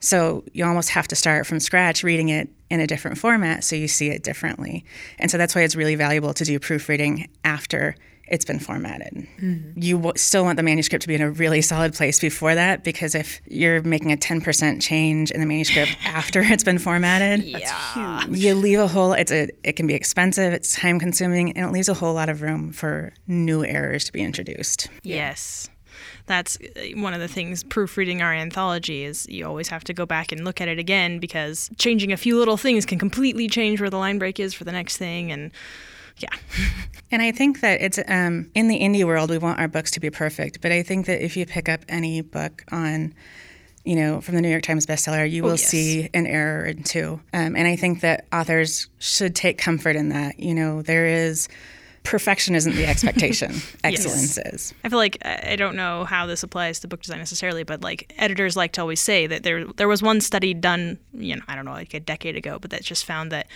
So 0.00 0.44
you 0.52 0.64
almost 0.64 0.90
have 0.90 1.08
to 1.08 1.16
start 1.16 1.46
from 1.46 1.60
scratch 1.60 2.04
reading 2.04 2.28
it 2.28 2.48
in 2.70 2.80
a 2.80 2.86
different 2.86 3.18
format 3.18 3.64
so 3.64 3.74
you 3.76 3.88
see 3.88 4.10
it 4.10 4.22
differently. 4.22 4.84
And 5.18 5.30
so 5.30 5.38
that's 5.38 5.54
why 5.54 5.62
it's 5.62 5.74
really 5.74 5.96
valuable 5.96 6.34
to 6.34 6.44
do 6.44 6.58
proofreading 6.58 7.28
after 7.44 7.96
it's 8.30 8.44
been 8.44 8.58
formatted. 8.58 9.26
Mm-hmm. 9.40 9.80
You 9.80 9.96
w- 9.96 10.12
still 10.16 10.44
want 10.44 10.56
the 10.56 10.62
manuscript 10.62 11.02
to 11.02 11.08
be 11.08 11.14
in 11.14 11.22
a 11.22 11.30
really 11.30 11.62
solid 11.62 11.94
place 11.94 12.20
before 12.20 12.54
that 12.54 12.84
because 12.84 13.14
if 13.14 13.40
you're 13.46 13.82
making 13.82 14.12
a 14.12 14.16
10% 14.16 14.80
change 14.80 15.30
in 15.30 15.40
the 15.40 15.46
manuscript 15.46 15.96
after 16.04 16.40
it's 16.42 16.64
been 16.64 16.78
formatted, 16.78 17.44
yeah. 17.44 18.26
you 18.28 18.54
leave 18.54 18.78
a 18.78 18.88
whole 18.88 19.12
it's 19.12 19.32
a 19.32 19.48
it 19.64 19.72
can 19.72 19.86
be 19.86 19.94
expensive, 19.94 20.52
it's 20.52 20.74
time 20.74 20.98
consuming 20.98 21.52
and 21.52 21.66
it 21.66 21.72
leaves 21.72 21.88
a 21.88 21.94
whole 21.94 22.14
lot 22.14 22.28
of 22.28 22.42
room 22.42 22.72
for 22.72 23.12
new 23.26 23.64
errors 23.64 24.04
to 24.04 24.12
be 24.12 24.22
introduced. 24.22 24.88
Yes 25.02 25.68
that's 26.28 26.58
uh, 26.60 27.00
one 27.00 27.14
of 27.14 27.20
the 27.20 27.26
things 27.26 27.64
proofreading 27.64 28.22
our 28.22 28.32
anthology 28.32 29.02
is 29.02 29.26
you 29.28 29.44
always 29.44 29.68
have 29.68 29.82
to 29.84 29.92
go 29.92 30.06
back 30.06 30.30
and 30.30 30.44
look 30.44 30.60
at 30.60 30.68
it 30.68 30.78
again 30.78 31.18
because 31.18 31.68
changing 31.78 32.12
a 32.12 32.16
few 32.16 32.38
little 32.38 32.56
things 32.56 32.86
can 32.86 32.98
completely 32.98 33.48
change 33.48 33.80
where 33.80 33.90
the 33.90 33.98
line 33.98 34.18
break 34.18 34.38
is 34.38 34.54
for 34.54 34.62
the 34.64 34.72
next 34.72 34.98
thing 34.98 35.32
and 35.32 35.50
yeah. 36.18 36.28
and 37.10 37.22
I 37.22 37.32
think 37.32 37.60
that 37.60 37.80
it's 37.80 37.98
um, 38.08 38.50
in 38.54 38.68
the 38.68 38.78
indie 38.78 39.04
world, 39.04 39.30
we 39.30 39.38
want 39.38 39.60
our 39.60 39.68
books 39.68 39.90
to 39.92 40.00
be 40.00 40.10
perfect. 40.10 40.60
But 40.60 40.72
I 40.72 40.82
think 40.82 41.06
that 41.06 41.24
if 41.24 41.36
you 41.36 41.46
pick 41.46 41.68
up 41.68 41.80
any 41.88 42.20
book 42.20 42.64
on, 42.70 43.14
you 43.84 43.96
know, 43.96 44.20
from 44.20 44.34
the 44.34 44.42
New 44.42 44.50
York 44.50 44.62
Times 44.62 44.86
bestseller, 44.86 45.30
you 45.30 45.42
oh, 45.42 45.46
will 45.46 45.52
yes. 45.52 45.66
see 45.66 46.10
an 46.14 46.26
error 46.26 46.64
or 46.64 46.74
two. 46.74 47.20
Um, 47.32 47.56
and 47.56 47.66
I 47.66 47.76
think 47.76 48.00
that 48.00 48.26
authors 48.32 48.88
should 48.98 49.34
take 49.34 49.58
comfort 49.58 49.96
in 49.96 50.10
that. 50.10 50.38
You 50.38 50.54
know, 50.54 50.82
there 50.82 51.06
is 51.06 51.48
perfection 52.08 52.54
isn't 52.54 52.74
the 52.74 52.86
expectation. 52.86 53.52
Excellence 53.84 54.38
yes. 54.38 54.54
is. 54.54 54.74
I 54.82 54.88
feel 54.88 54.98
like 54.98 55.18
I 55.24 55.56
don't 55.56 55.76
know 55.76 56.04
how 56.04 56.26
this 56.26 56.42
applies 56.42 56.80
to 56.80 56.88
book 56.88 57.02
design 57.02 57.18
necessarily, 57.18 57.64
but 57.64 57.82
like 57.82 58.12
editors 58.16 58.56
like 58.56 58.72
to 58.72 58.80
always 58.80 59.00
say 59.00 59.26
that 59.26 59.42
there 59.42 59.64
there 59.64 59.88
was 59.88 60.02
one 60.02 60.20
study 60.20 60.54
done, 60.54 60.98
you 61.12 61.36
know, 61.36 61.42
I 61.48 61.54
don't 61.54 61.66
know, 61.66 61.72
like 61.72 61.92
a 61.94 62.00
decade 62.00 62.36
ago, 62.36 62.58
but 62.58 62.70
that 62.70 62.82
just 62.82 63.04
found 63.04 63.30
that 63.32 63.46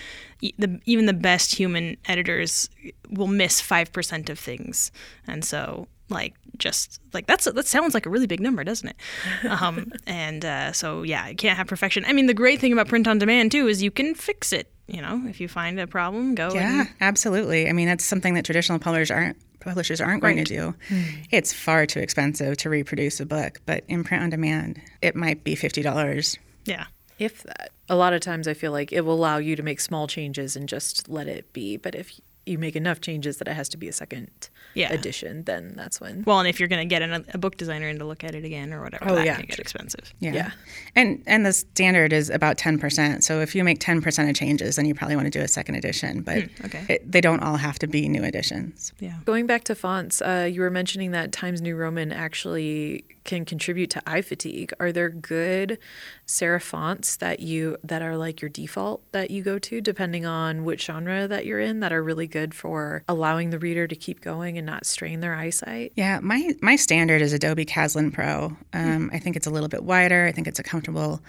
the, 0.41 0.81
even 0.85 1.07
the 1.07 1.15
best 1.15 1.55
human 1.55 1.97
editors 2.07 2.69
will 3.09 3.27
miss 3.27 3.61
five 3.61 3.93
percent 3.93 4.29
of 4.29 4.39
things, 4.39 4.93
and 5.27 5.45
so 5.45 5.89
like 6.11 6.35
just 6.59 7.01
like 7.15 7.27
that's 7.27 7.47
that 7.47 7.67
sounds 7.67 7.95
like 7.95 8.05
a 8.05 8.11
really 8.11 8.27
big 8.27 8.39
number 8.39 8.63
doesn't 8.63 8.91
it 8.91 8.97
um, 9.51 9.91
and 10.07 10.45
uh, 10.45 10.71
so 10.71 11.03
yeah 11.03 11.27
you 11.27 11.35
can't 11.35 11.57
have 11.57 11.67
perfection 11.67 12.05
i 12.07 12.13
mean 12.13 12.27
the 12.27 12.35
great 12.35 12.61
thing 12.61 12.71
about 12.71 12.87
print 12.87 13.09
on 13.09 13.19
demand 13.19 13.51
too 13.51 13.67
is 13.67 13.83
you 13.83 13.91
can 13.91 14.15
fix 14.15 14.53
it 14.53 14.71
you 14.93 15.01
know, 15.01 15.23
if 15.27 15.41
you 15.41 15.49
find 15.49 15.81
a 15.81 15.87
problem, 15.87 16.35
go. 16.35 16.53
Yeah, 16.53 16.81
and... 16.83 16.89
absolutely. 17.01 17.69
I 17.69 17.73
mean, 17.73 17.89
that's 17.89 18.05
something 18.05 18.35
that 18.35 18.45
traditional 18.45 18.79
publishers 18.79 19.11
aren't 19.11 19.37
publishers 19.61 20.01
aren't 20.01 20.23
right. 20.23 20.35
going 20.35 20.45
to 20.45 20.57
do. 20.57 20.75
Mm. 20.89 21.27
It's 21.31 21.53
far 21.53 21.87
too 21.87 22.01
expensive 22.01 22.57
to 22.59 22.71
reproduce 22.71 23.21
a 23.21 23.27
book, 23.27 23.61
but 23.65 23.85
in 23.89 24.05
print 24.05 24.23
on 24.23 24.31
demand, 24.31 24.81
it 25.01 25.17
might 25.17 25.43
be 25.45 25.55
fifty 25.55 25.83
dollars. 25.83 26.39
Yeah. 26.65 26.87
If 27.19 27.43
that. 27.45 27.71
A 27.89 27.97
lot 27.97 28.13
of 28.13 28.21
times 28.21 28.49
I 28.49 28.55
feel 28.55 28.73
like 28.73 28.93
it 28.93 29.03
will 29.03 29.15
allow 29.15 29.37
you 29.39 29.55
to 29.57 29.63
make 29.63 29.81
small 29.81 30.07
changes 30.07 30.57
and 30.57 30.69
just 30.69 31.09
let 31.09 31.27
it 31.27 31.53
be. 31.53 31.77
But 31.77 31.95
if 31.95 32.21
you 32.47 32.59
make 32.59 32.77
enough 32.77 33.01
changes 33.01 33.37
that 33.39 33.49
it 33.49 33.55
has 33.55 33.69
to 33.71 33.77
be 33.77 33.89
a 33.89 33.93
second 33.93 34.49
yeah. 34.75 34.93
edition, 34.93 35.45
then 35.45 35.75
that's 35.77 36.01
when. 36.01 36.25
Well, 36.27 36.39
and 36.39 36.49
if 36.49 36.59
you're 36.61 36.69
going 36.69 36.87
to 36.87 36.93
get 36.93 37.03
an, 37.03 37.25
a 37.33 37.39
book 37.39 37.57
designer 37.57 37.89
in 37.89 37.99
to 37.99 38.05
look 38.05 38.25
at 38.25 38.35
it 38.35 38.45
again 38.45 38.73
or 38.73 38.83
whatever, 38.83 39.11
oh, 39.11 39.15
that 39.17 39.27
yeah. 39.27 39.37
can 39.37 39.47
get 39.47 39.59
expensive. 39.59 40.13
Yeah. 40.21 40.33
yeah. 40.33 40.51
And 40.95 41.23
and 41.27 41.45
the 41.45 41.53
standard 41.53 42.13
is 42.13 42.31
about 42.31 42.57
10%. 42.59 43.23
So 43.23 43.41
if 43.41 43.55
you 43.55 43.65
make 43.65 43.79
10% 43.79 44.29
of 44.29 44.35
changes, 44.35 44.77
then 44.77 44.87
you 44.87 44.95
probably 44.95 45.17
want 45.17 45.27
to 45.27 45.31
do 45.31 45.41
a 45.41 45.49
second 45.49 45.77
edition. 45.77 46.23
But 46.23 46.37
mm, 46.37 46.65
okay. 46.67 46.87
it, 46.89 47.11
they 47.11 47.21
don't 47.21 47.41
all 47.41 47.57
have 47.57 47.79
to 47.81 47.87
be 47.87 48.09
new 48.09 48.25
editions. 48.25 48.93
Yeah. 49.01 49.17
Going 49.25 49.47
back 49.47 49.65
to 49.65 49.75
fonts, 49.75 50.23
uh, 50.23 50.49
you 50.51 50.61
were 50.61 50.71
mentioning 50.71 51.11
that 51.13 51.33
Times 51.33 51.61
New 51.61 51.77
Roman 51.77 52.13
actually 52.13 53.05
can 53.25 53.45
contribute 53.45 53.91
to 53.91 54.03
eye 54.07 54.23
fatigue. 54.23 54.73
Are 54.81 54.93
there 54.93 55.09
good 55.09 55.79
serif 56.27 56.63
fonts 56.63 57.17
that 57.17 57.41
you 57.41 57.77
that 57.85 58.03
are 58.03 58.17
like 58.17 58.41
your 58.41 58.49
default 58.49 59.03
that 59.13 59.31
you 59.31 59.43
go 59.43 59.59
to 59.59 59.81
depending 59.81 60.27
on 60.27 60.65
which 60.65 60.85
genre 60.87 61.29
that 61.29 61.47
you're 61.47 61.61
in 61.61 61.81
that 61.81 61.93
are 61.93 62.03
really 62.03 62.27
good 62.27 62.55
for 62.55 63.05
allowing 63.09 63.51
the 63.51 63.59
reader 63.59 63.87
to 63.87 63.97
keep 63.97 64.21
going 64.21 64.59
and 64.59 64.67
not 64.67 64.87
strain 64.87 65.21
their 65.21 65.35
eyesight? 65.35 65.93
Yeah, 65.97 66.21
my 66.21 66.55
my 66.61 66.77
standard 66.77 67.23
is 67.23 67.33
Adobe 67.33 67.65
Caslon 67.65 68.13
Pro. 68.13 68.57
Um, 68.73 69.11
I 69.13 69.19
think 69.19 69.37
it's 69.37 69.47
a 69.47 69.51
little 69.51 69.69
bit 69.69 69.85
wider. 69.85 70.27
I 70.27 70.33
think 70.33 70.47
it's 70.47 70.59
a 70.59 70.65
comfortable 70.65 71.21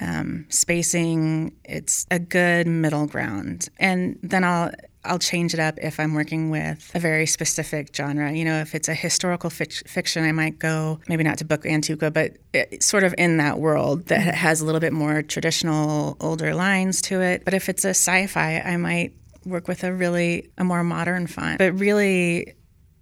um, 0.00 0.46
spacing. 0.48 1.54
It's 1.64 2.06
a 2.10 2.18
good 2.18 2.66
middle 2.66 3.06
ground, 3.06 3.68
and 3.78 4.18
then 4.22 4.44
I'll 4.44 4.72
I'll 5.06 5.18
change 5.18 5.54
it 5.54 5.60
up 5.60 5.78
if 5.80 5.98
I'm 6.00 6.14
working 6.14 6.50
with 6.50 6.90
a 6.94 7.00
very 7.00 7.26
specific 7.26 7.94
genre. 7.94 8.32
You 8.32 8.44
know, 8.44 8.58
if 8.60 8.74
it's 8.74 8.88
a 8.88 8.94
historical 8.94 9.50
fiction, 9.50 10.24
I 10.24 10.32
might 10.32 10.58
go 10.58 11.00
maybe 11.08 11.24
not 11.24 11.38
to 11.38 11.44
Book 11.44 11.64
Antiqua, 11.64 12.10
but 12.10 12.36
sort 12.82 13.04
of 13.04 13.14
in 13.18 13.36
that 13.38 13.58
world 13.58 14.06
that 14.06 14.20
mm-hmm. 14.20 14.30
has 14.30 14.60
a 14.60 14.64
little 14.64 14.80
bit 14.80 14.92
more 14.92 15.22
traditional, 15.22 16.16
older 16.20 16.54
lines 16.54 17.00
to 17.02 17.20
it. 17.20 17.44
But 17.44 17.54
if 17.54 17.68
it's 17.68 17.84
a 17.84 17.90
sci-fi, 17.90 18.60
I 18.60 18.76
might 18.76 19.14
work 19.44 19.68
with 19.68 19.84
a 19.84 19.92
really 19.92 20.50
a 20.58 20.64
more 20.64 20.82
modern 20.82 21.26
font. 21.26 21.58
But 21.58 21.78
really, 21.78 22.54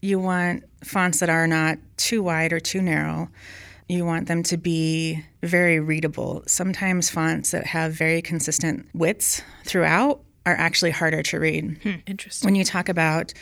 you 0.02 0.18
want 0.18 0.64
fonts 0.82 1.20
that 1.20 1.30
are 1.30 1.46
not 1.46 1.78
too 1.96 2.22
wide 2.22 2.52
or 2.52 2.60
too 2.60 2.82
narrow. 2.82 3.30
You 3.88 4.04
want 4.04 4.28
them 4.28 4.42
to 4.44 4.56
be 4.56 5.24
very 5.42 5.78
readable. 5.80 6.42
Sometimes 6.46 7.10
fonts 7.10 7.50
that 7.50 7.66
have 7.66 7.92
very 7.92 8.22
consistent 8.22 8.86
widths 8.94 9.42
throughout 9.64 10.22
are 10.46 10.54
actually 10.54 10.90
harder 10.90 11.22
to 11.22 11.38
read. 11.40 11.78
Hmm. 11.82 11.94
Interesting. 12.06 12.46
When 12.46 12.54
you 12.54 12.64
talk 12.64 12.88
about 12.88 13.32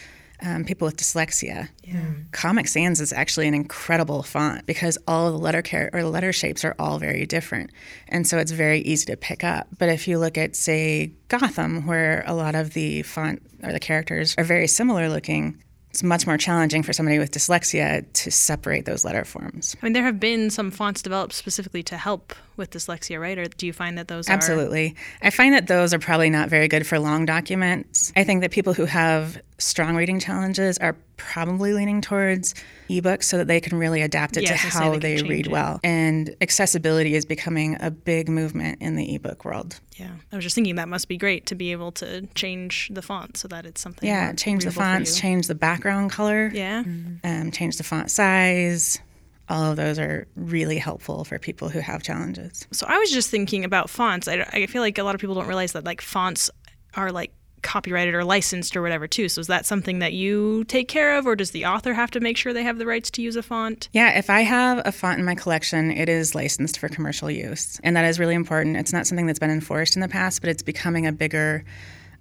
um, 0.44 0.64
people 0.64 0.86
with 0.86 0.96
dyslexia, 0.96 1.68
yeah. 1.84 2.00
Comic 2.32 2.66
Sans 2.66 3.00
is 3.00 3.12
actually 3.12 3.46
an 3.46 3.54
incredible 3.54 4.22
font 4.22 4.66
because 4.66 4.98
all 5.06 5.30
the 5.30 5.38
letter 5.38 5.62
char- 5.62 5.90
or 5.92 6.02
the 6.02 6.10
letter 6.10 6.32
shapes 6.32 6.64
are 6.64 6.74
all 6.78 6.98
very 6.98 7.26
different, 7.26 7.70
and 8.08 8.26
so 8.26 8.38
it's 8.38 8.50
very 8.50 8.80
easy 8.80 9.06
to 9.06 9.16
pick 9.16 9.44
up. 9.44 9.68
But 9.78 9.88
if 9.88 10.08
you 10.08 10.18
look 10.18 10.36
at, 10.36 10.56
say, 10.56 11.12
Gotham, 11.28 11.86
where 11.86 12.24
a 12.26 12.34
lot 12.34 12.54
of 12.54 12.74
the 12.74 13.02
font 13.02 13.42
or 13.62 13.72
the 13.72 13.80
characters 13.80 14.34
are 14.36 14.44
very 14.44 14.66
similar 14.66 15.08
looking, 15.08 15.62
it's 15.92 16.02
much 16.02 16.26
more 16.26 16.38
challenging 16.38 16.83
for 16.83 16.94
somebody 16.94 17.18
with 17.18 17.33
dyslexia 17.33 18.11
to 18.14 18.31
separate 18.31 18.87
those 18.87 19.05
letter 19.05 19.26
forms. 19.26 19.76
I 19.83 19.85
mean, 19.85 19.92
there 19.92 20.02
have 20.02 20.18
been 20.18 20.48
some 20.48 20.70
fonts 20.70 21.02
developed 21.02 21.35
specifically 21.35 21.83
to 21.83 21.98
help 21.98 22.35
with 22.57 22.70
dyslexia, 22.70 23.20
right? 23.20 23.37
Or 23.37 23.44
do 23.44 23.66
you 23.66 23.74
find 23.74 23.98
that 23.98 24.09
those 24.09 24.26
Absolutely. 24.26 24.96
Are... 25.20 25.26
I 25.26 25.31
find 25.31 25.52
that 25.52 25.66
those 25.66 25.92
are 25.92 25.98
probably 25.98 26.31
not 26.31 26.48
very 26.48 26.66
good 26.66 26.87
for 26.87 26.98
long 26.98 27.26
documents. 27.26 28.11
I 28.16 28.24
think 28.24 28.40
that 28.40 28.52
people 28.52 28.72
who 28.72 28.87
have 28.87 29.42
strong 29.62 29.96
reading 29.96 30.18
challenges 30.18 30.79
are 30.79 30.96
probably 31.16 31.72
leaning 31.72 32.01
towards 32.01 32.55
ebooks 32.90 33.25
so 33.25 33.38
that 33.38 33.46
they 33.46 33.61
can 33.61 33.79
really 33.79 34.03
adapt 34.03 34.37
it 34.37 34.46
to 34.46 34.55
how 34.55 34.92
they, 34.98 35.16
they 35.16 35.22
read 35.22 35.46
it. 35.46 35.53
well. 35.53 35.81
And 35.85 36.35
accessibility 36.40 37.14
is 37.14 37.25
becoming 37.25 37.77
a 37.81 37.90
big 37.90 38.29
movement 38.29 38.83
in 38.83 38.96
the 38.96 39.14
ebook 39.14 39.44
world. 39.44 39.79
Yeah. 39.96 40.11
I 40.33 40.37
was 40.37 40.44
just 40.44 40.55
thinking 40.55 40.77
that 40.77 40.88
must 40.88 41.09
be 41.09 41.16
great 41.16 41.46
to 41.46 41.55
be 41.55 41.72
able 41.72 41.92
to 41.92 42.27
change 42.35 42.90
the 42.92 43.03
font 43.03 43.37
so 43.37 43.48
that 43.48 43.64
it's 43.64 43.81
something 43.81 44.09
Yeah, 44.09 44.33
change 44.33 44.64
the 44.64 44.72
fonts, 44.72 45.18
change 45.18 45.46
the 45.46 45.55
background 45.55 46.11
color. 46.11 46.51
Yeah. 46.53 46.83
Mm-hmm. 46.83 47.14
Um, 47.25 47.51
change 47.53 47.77
the 47.77 47.85
font 47.85 48.11
size 48.11 49.01
all 49.48 49.70
of 49.70 49.77
those 49.77 49.98
are 49.98 50.27
really 50.35 50.79
helpful 50.79 51.25
for 51.25 51.38
people 51.38 51.68
who 51.68 51.81
have 51.81 52.03
challenges. 52.03 52.66
So 52.70 52.87
I 52.88 52.96
was 52.98 53.11
just 53.11 53.29
thinking 53.29 53.64
about 53.64 53.90
fonts. 53.90 54.27
I, 54.27 54.48
I 54.51 54.66
feel 54.66 54.81
like 54.81 54.96
a 54.96 55.03
lot 55.03 55.14
of 55.14 55.20
people 55.20 55.35
don't 55.35 55.48
realize 55.48 55.72
that 55.72 55.85
like 55.85 56.01
fonts 56.01 56.51
are 56.94 57.12
like 57.12 57.33
copyrighted 57.62 58.14
or 58.14 58.25
licensed 58.25 58.77
or 58.77 58.83
whatever 58.83 59.07
too. 59.07 59.29
So 59.29 59.40
is 59.40 59.46
that 59.46 59.66
something 59.66 60.01
that 60.01 60.12
you 60.12 60.64
take 60.64 60.88
care 60.88 61.16
of 61.16 61.27
or 61.27 61.37
does 61.37 61.53
the 61.53 61.64
author 61.64 61.94
have 61.94 62.11
to 62.12 62.20
make 62.20 62.37
sure 62.37 62.53
they 62.53 62.62
have 62.62 62.79
the 62.79 62.87
rights 62.87 63.11
to 63.12 63.22
use 63.22 63.37
a 63.37 63.42
font? 63.42 63.88
Yeah, 63.92 64.18
if 64.18 64.29
I 64.31 64.40
have 64.42 64.83
a 64.85 64.92
font 64.92 65.18
in 65.18 65.25
my 65.25 65.35
collection, 65.35 65.90
it 65.90 66.09
is 66.09 66.35
licensed 66.35 66.79
for 66.79 66.88
commercial 66.88 67.31
use. 67.31 67.81
And 67.83 67.96
that 67.96 68.05
is 68.05 68.18
really 68.18 68.35
important. 68.35 68.77
It's 68.77 68.92
not 68.92 69.07
something 69.07 69.27
that's 69.27 69.38
been 69.38 69.51
enforced 69.51 69.96
in 69.96 70.03
the 70.03 70.09
past, 70.09 70.40
but 70.40 70.51
it's 70.51 70.62
becoming 70.62 71.07
a 71.07 71.12
bigger 71.12 71.64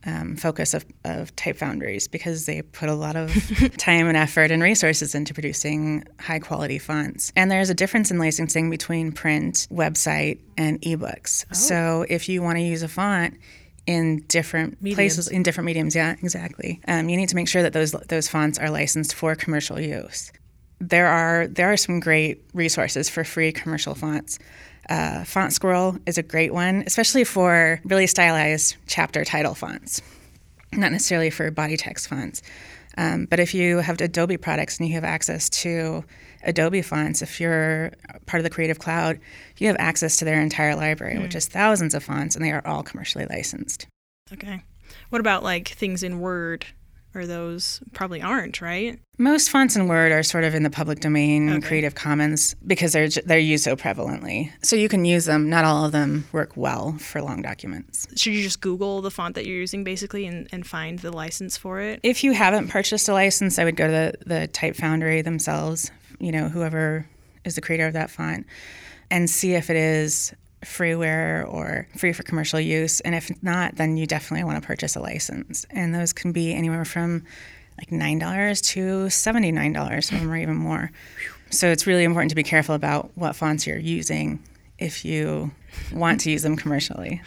um, 0.05 0.35
focus 0.35 0.73
of, 0.73 0.85
of 1.05 1.35
type 1.35 1.57
foundries 1.57 2.07
because 2.07 2.45
they 2.45 2.61
put 2.61 2.89
a 2.89 2.93
lot 2.93 3.15
of 3.15 3.31
time 3.77 4.07
and 4.07 4.17
effort 4.17 4.51
and 4.51 4.61
resources 4.61 5.13
into 5.13 5.33
producing 5.33 6.03
high 6.19 6.39
quality 6.39 6.79
fonts. 6.79 7.31
And 7.35 7.51
there's 7.51 7.69
a 7.69 7.75
difference 7.75 8.11
in 8.11 8.17
licensing 8.17 8.69
between 8.69 9.11
print, 9.11 9.67
website, 9.71 10.39
and 10.57 10.81
ebooks. 10.81 11.45
Oh. 11.51 11.53
So 11.53 12.05
if 12.09 12.29
you 12.29 12.41
want 12.41 12.57
to 12.57 12.63
use 12.63 12.83
a 12.83 12.87
font, 12.87 13.37
in 13.87 14.23
different 14.27 14.81
mediums. 14.81 14.95
places 14.95 15.27
in 15.27 15.43
different 15.43 15.65
mediums 15.65 15.95
yeah 15.95 16.15
exactly 16.21 16.79
um, 16.87 17.09
you 17.09 17.17
need 17.17 17.29
to 17.29 17.35
make 17.35 17.47
sure 17.47 17.63
that 17.63 17.73
those 17.73 17.91
those 17.91 18.27
fonts 18.27 18.59
are 18.59 18.69
licensed 18.69 19.13
for 19.13 19.35
commercial 19.35 19.79
use 19.79 20.31
there 20.79 21.07
are 21.07 21.47
there 21.47 21.71
are 21.71 21.77
some 21.77 21.99
great 21.99 22.43
resources 22.53 23.09
for 23.09 23.23
free 23.23 23.51
commercial 23.51 23.95
fonts 23.95 24.39
uh, 24.89 25.23
Font 25.23 25.53
Squirrel 25.53 25.97
is 26.05 26.17
a 26.17 26.23
great 26.23 26.53
one, 26.53 26.83
especially 26.85 27.23
for 27.23 27.79
really 27.85 28.07
stylized 28.07 28.75
chapter 28.87 29.23
title 29.23 29.55
fonts, 29.55 30.01
not 30.73 30.91
necessarily 30.91 31.29
for 31.29 31.49
body 31.51 31.77
text 31.77 32.07
fonts. 32.07 32.41
Um, 32.97 33.25
but 33.25 33.39
if 33.39 33.53
you 33.53 33.77
have 33.77 34.01
Adobe 34.01 34.37
products 34.37 34.79
and 34.79 34.87
you 34.87 34.95
have 34.95 35.03
access 35.03 35.49
to 35.49 36.03
Adobe 36.43 36.81
fonts, 36.81 37.21
if 37.21 37.39
you're 37.39 37.91
part 38.25 38.39
of 38.39 38.43
the 38.43 38.49
Creative 38.49 38.79
Cloud, 38.79 39.19
you 39.57 39.67
have 39.67 39.77
access 39.79 40.17
to 40.17 40.25
their 40.25 40.41
entire 40.41 40.75
library, 40.75 41.15
mm. 41.15 41.21
which 41.21 41.35
is 41.35 41.47
thousands 41.47 41.93
of 41.93 42.03
fonts, 42.03 42.35
and 42.35 42.43
they 42.43 42.51
are 42.51 42.65
all 42.65 42.83
commercially 42.83 43.25
licensed. 43.29 43.87
Okay. 44.33 44.63
What 45.09 45.19
about 45.19 45.43
like 45.43 45.69
things 45.69 46.03
in 46.03 46.19
Word? 46.19 46.65
or 47.13 47.25
those 47.25 47.81
probably 47.93 48.21
aren't, 48.21 48.61
right? 48.61 48.99
Most 49.17 49.49
fonts 49.49 49.75
in 49.75 49.87
Word 49.87 50.11
are 50.11 50.23
sort 50.23 50.43
of 50.43 50.55
in 50.55 50.63
the 50.63 50.69
public 50.69 50.99
domain, 50.99 51.49
okay. 51.49 51.67
Creative 51.67 51.93
Commons, 51.93 52.55
because 52.65 52.93
they're 52.93 53.09
they're 53.09 53.37
used 53.37 53.63
so 53.63 53.75
prevalently. 53.75 54.51
So 54.63 54.75
you 54.75 54.89
can 54.89 55.05
use 55.05 55.25
them. 55.25 55.49
Not 55.49 55.65
all 55.65 55.85
of 55.85 55.91
them 55.91 56.27
work 56.31 56.55
well 56.55 56.93
for 56.93 57.21
long 57.21 57.41
documents. 57.41 58.07
Should 58.15 58.33
you 58.33 58.43
just 58.43 58.61
Google 58.61 59.01
the 59.01 59.11
font 59.11 59.35
that 59.35 59.45
you're 59.45 59.57
using 59.57 59.83
basically 59.83 60.25
and, 60.25 60.47
and 60.51 60.65
find 60.65 60.99
the 60.99 61.11
license 61.11 61.57
for 61.57 61.79
it? 61.81 61.99
If 62.03 62.23
you 62.23 62.31
haven't 62.31 62.69
purchased 62.69 63.07
a 63.09 63.13
license, 63.13 63.59
I 63.59 63.65
would 63.65 63.75
go 63.75 63.87
to 63.87 63.91
the, 63.91 64.13
the 64.25 64.47
Type 64.47 64.75
Foundry 64.77 65.21
themselves, 65.21 65.91
you 66.21 66.31
know, 66.31 66.47
whoever 66.47 67.05
is 67.43 67.55
the 67.55 67.61
creator 67.61 67.87
of 67.87 67.93
that 67.93 68.09
font, 68.09 68.45
and 69.09 69.29
see 69.29 69.53
if 69.53 69.69
it 69.69 69.75
is 69.75 70.33
freeware 70.63 71.51
or 71.51 71.87
free 71.97 72.13
for 72.13 72.23
commercial 72.23 72.59
use. 72.59 72.99
And 73.01 73.15
if 73.15 73.31
not, 73.43 73.75
then 73.75 73.97
you 73.97 74.05
definitely 74.05 74.43
want 74.43 74.61
to 74.61 74.65
purchase 74.65 74.95
a 74.95 74.99
license. 74.99 75.65
And 75.71 75.93
those 75.93 76.13
can 76.13 76.31
be 76.31 76.53
anywhere 76.53 76.85
from 76.85 77.23
like 77.77 77.89
$9 77.89 78.63
to 78.73 78.81
$79. 79.07 80.03
Some 80.03 80.15
of 80.15 80.21
them 80.21 80.31
are 80.31 80.37
even 80.37 80.55
more. 80.55 80.91
So 81.49 81.71
it's 81.71 81.87
really 81.87 82.03
important 82.03 82.29
to 82.29 82.35
be 82.35 82.43
careful 82.43 82.75
about 82.75 83.11
what 83.15 83.35
fonts 83.35 83.65
you're 83.65 83.79
using 83.79 84.39
if 84.77 85.03
you 85.03 85.51
want 85.93 86.21
to 86.21 86.31
use 86.31 86.43
them 86.43 86.55
commercially 86.55 87.21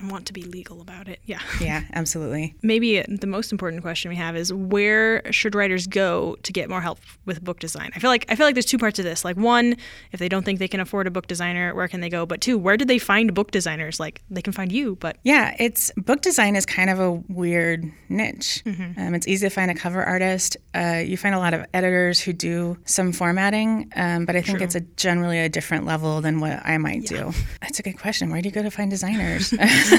and 0.00 0.10
want 0.10 0.26
to 0.26 0.32
be 0.32 0.42
legal 0.42 0.80
about 0.80 1.08
it. 1.08 1.20
Yeah. 1.24 1.38
Yeah, 1.60 1.82
absolutely. 1.92 2.54
Maybe 2.62 3.02
the 3.02 3.26
most 3.26 3.52
important 3.52 3.82
question 3.82 4.08
we 4.08 4.16
have 4.16 4.34
is 4.34 4.50
where 4.50 5.30
should 5.30 5.54
writers 5.54 5.86
go 5.86 6.36
to 6.42 6.52
get 6.52 6.70
more 6.70 6.80
help 6.80 6.98
with 7.26 7.44
book 7.44 7.58
design? 7.58 7.90
I 7.94 7.98
feel 7.98 8.08
like 8.08 8.24
I 8.30 8.34
feel 8.34 8.46
like 8.46 8.54
there's 8.54 8.64
two 8.64 8.78
parts 8.78 8.96
to 8.96 9.02
this. 9.02 9.26
Like 9.26 9.36
one, 9.36 9.76
if 10.10 10.18
they 10.18 10.28
don't 10.28 10.42
think 10.42 10.58
they 10.58 10.68
can 10.68 10.80
afford 10.80 11.06
a 11.06 11.10
book 11.10 11.26
designer, 11.26 11.74
where 11.74 11.86
can 11.86 12.00
they 12.00 12.08
go? 12.08 12.24
But 12.24 12.40
two, 12.40 12.56
where 12.56 12.78
do 12.78 12.86
they 12.86 12.98
find 12.98 13.34
book 13.34 13.50
designers? 13.50 14.00
Like 14.00 14.22
they 14.30 14.40
can 14.40 14.54
find 14.54 14.72
you, 14.72 14.96
but 14.96 15.18
yeah, 15.22 15.54
it's 15.58 15.92
book 15.98 16.22
design 16.22 16.56
is 16.56 16.64
kind 16.64 16.88
of 16.88 16.98
a 16.98 17.12
weird 17.28 17.84
niche. 18.08 18.62
Mm-hmm. 18.64 18.98
Um, 18.98 19.14
it's 19.14 19.28
easy 19.28 19.46
to 19.46 19.54
find 19.54 19.70
a 19.70 19.74
cover 19.74 20.02
artist. 20.02 20.56
Uh, 20.74 21.02
you 21.04 21.18
find 21.18 21.34
a 21.34 21.38
lot 21.38 21.52
of 21.52 21.66
editors 21.74 22.20
who 22.20 22.32
do 22.32 22.78
some 22.86 23.12
formatting, 23.12 23.92
um, 23.96 24.24
but 24.24 24.34
I 24.34 24.40
think 24.40 24.58
True. 24.58 24.64
it's 24.64 24.74
a 24.74 24.80
generally 24.80 25.40
a 25.40 25.50
different 25.50 25.84
level 25.84 26.22
than 26.22 26.40
what 26.40 26.60
I 26.64 26.78
might 26.78 27.10
yeah. 27.10 27.24
do. 27.24 27.32
That's 27.60 27.78
a 27.78 27.82
good 27.82 27.98
question. 27.98 28.30
Where 28.30 28.40
do 28.40 28.48
you 28.48 28.54
go 28.54 28.62
to 28.62 28.70
find 28.70 28.90
designers? 28.90 29.52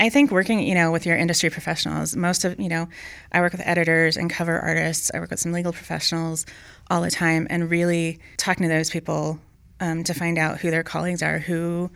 I 0.00 0.08
think 0.08 0.30
working, 0.30 0.60
you 0.60 0.74
know, 0.74 0.90
with 0.92 1.06
your 1.06 1.16
industry 1.16 1.50
professionals, 1.50 2.16
most 2.16 2.44
of, 2.44 2.58
you 2.58 2.68
know, 2.68 2.88
I 3.32 3.40
work 3.40 3.52
with 3.52 3.62
editors 3.64 4.16
and 4.16 4.30
cover 4.30 4.58
artists. 4.58 5.10
I 5.12 5.18
work 5.18 5.30
with 5.30 5.40
some 5.40 5.52
legal 5.52 5.72
professionals 5.72 6.46
all 6.90 7.02
the 7.02 7.10
time, 7.10 7.46
and 7.50 7.70
really 7.70 8.18
talking 8.36 8.62
to 8.64 8.68
those 8.68 8.90
people 8.90 9.38
um, 9.80 10.04
to 10.04 10.14
find 10.14 10.38
out 10.38 10.58
who 10.58 10.70
their 10.70 10.82
colleagues 10.82 11.22
are, 11.22 11.38
who 11.38 11.90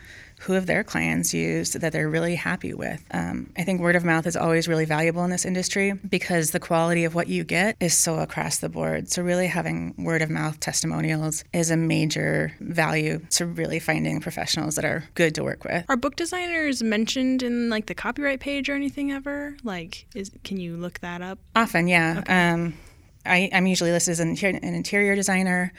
who 0.44 0.52
have 0.52 0.66
their 0.66 0.84
clients 0.84 1.32
used 1.32 1.80
that 1.80 1.92
they're 1.92 2.08
really 2.08 2.34
happy 2.34 2.74
with. 2.74 3.02
Um, 3.10 3.50
I 3.56 3.64
think 3.64 3.80
word 3.80 3.96
of 3.96 4.04
mouth 4.04 4.26
is 4.26 4.36
always 4.36 4.68
really 4.68 4.84
valuable 4.84 5.24
in 5.24 5.30
this 5.30 5.44
industry 5.44 5.92
because 5.92 6.50
the 6.50 6.60
quality 6.60 7.04
of 7.04 7.14
what 7.14 7.28
you 7.28 7.44
get 7.44 7.76
is 7.80 7.96
so 7.96 8.18
across 8.18 8.58
the 8.58 8.68
board. 8.68 9.10
So, 9.10 9.22
really 9.22 9.46
having 9.46 9.94
word 9.96 10.20
of 10.20 10.28
mouth 10.28 10.60
testimonials 10.60 11.44
is 11.52 11.70
a 11.70 11.76
major 11.76 12.52
value 12.60 13.20
to 13.30 13.46
really 13.46 13.78
finding 13.78 14.20
professionals 14.20 14.74
that 14.74 14.84
are 14.84 15.04
good 15.14 15.34
to 15.36 15.42
work 15.42 15.64
with. 15.64 15.86
Are 15.88 15.96
book 15.96 16.16
designers 16.16 16.82
mentioned 16.82 17.42
in 17.42 17.70
like 17.70 17.86
the 17.86 17.94
copyright 17.94 18.40
page 18.40 18.68
or 18.68 18.74
anything 18.74 19.12
ever? 19.12 19.56
Like, 19.64 20.06
is 20.14 20.30
can 20.44 20.58
you 20.58 20.76
look 20.76 21.00
that 21.00 21.22
up? 21.22 21.38
Often, 21.56 21.88
yeah. 21.88 22.16
Okay. 22.18 22.50
Um, 22.50 22.74
I, 23.26 23.48
am 23.52 23.66
usually 23.66 23.90
listed 23.92 24.12
as 24.12 24.20
an, 24.20 24.36
an 24.42 24.74
interior 24.74 25.14
designer 25.14 25.72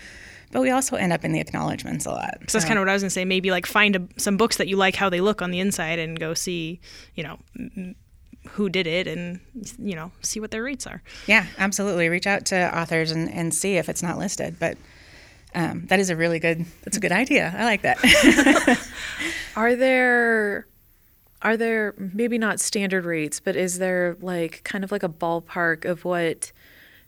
but 0.52 0.62
we 0.62 0.70
also 0.70 0.96
end 0.96 1.14
up 1.14 1.24
in 1.24 1.32
the 1.32 1.40
acknowledgments 1.40 2.06
a 2.06 2.12
lot. 2.12 2.38
So 2.48 2.58
that's 2.58 2.66
kind 2.66 2.78
of 2.78 2.82
what 2.82 2.90
I 2.90 2.94
was 2.94 3.02
going 3.02 3.10
to 3.10 3.14
say. 3.14 3.26
Maybe 3.26 3.52
like 3.52 3.66
find 3.66 3.96
a, 3.96 4.08
some 4.18 4.38
books 4.38 4.58
that 4.58 4.68
you 4.68 4.78
like 4.78 4.96
how 4.96 5.10
they 5.10 5.22
look 5.22 5.42
on 5.42 5.52
the 5.52 5.60
inside 5.60 6.00
and 6.00 6.20
go 6.20 6.34
see, 6.34 6.80
you 7.16 7.24
know, 7.24 7.40
who 8.50 8.70
did 8.70 8.88
it 8.88 9.08
and 9.08 9.40
you 9.80 9.96
know 9.96 10.12
see 10.22 10.40
what 10.40 10.52
their 10.52 10.64
rates 10.64 10.86
are. 10.88 11.02
Yeah, 11.28 11.46
absolutely. 11.58 12.10
Reach 12.10 12.28
out 12.28 12.46
to 12.48 12.80
authors 12.80 13.12
and, 13.12 13.30
and 13.32 13.54
see 13.54 13.78
if 13.78 13.90
it's 13.90 14.04
not 14.04 14.18
listed, 14.18 14.58
but. 14.60 14.78
Um, 15.58 15.86
that 15.86 16.02
is 16.02 16.10
a 16.10 16.18
really 16.18 16.40
good. 16.40 16.66
That's 16.84 16.98
a 16.98 17.00
good 17.00 17.14
idea. 17.14 17.56
I 17.58 17.64
like 17.64 17.84
that. 17.84 18.90
are 19.56 19.74
there 19.74 20.68
are 21.42 21.56
there 21.56 21.94
maybe 21.98 22.38
not 22.38 22.60
standard 22.60 23.06
rates, 23.06 23.40
but 23.40 23.56
is 23.56 23.78
there 23.78 24.18
like 24.20 24.64
kind 24.64 24.84
of 24.84 24.92
like 24.92 25.04
a 25.04 25.08
ballpark 25.08 25.86
of 25.86 26.04
what 26.04 26.52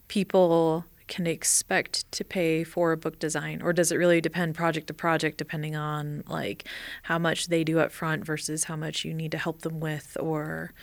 people 0.07 0.85
can 1.07 1.25
expect 1.25 2.09
to 2.11 2.23
pay 2.23 2.63
for 2.63 2.91
a 2.91 2.97
book 2.97 3.19
design 3.19 3.61
or 3.61 3.73
does 3.73 3.91
it 3.91 3.95
really 3.95 4.21
depend 4.21 4.55
project 4.55 4.87
to 4.87 4.93
project 4.93 5.37
depending 5.37 5.75
on 5.75 6.23
like 6.27 6.65
how 7.03 7.17
much 7.17 7.47
they 7.47 7.63
do 7.63 7.79
up 7.79 7.91
front 7.91 8.25
versus 8.25 8.65
how 8.65 8.75
much 8.75 9.05
you 9.05 9.13
need 9.13 9.31
to 9.31 9.37
help 9.37 9.61
them 9.61 9.79
with 9.79 10.17
or 10.19 10.73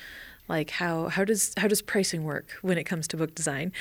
like 0.49 0.71
how 0.71 1.09
how 1.09 1.25
does 1.25 1.53
how 1.57 1.69
does 1.69 1.83
pricing 1.83 2.25
work 2.25 2.57
when 2.63 2.79
it 2.79 2.85
comes 2.85 3.07
to 3.09 3.17
book 3.17 3.35
design 3.35 3.73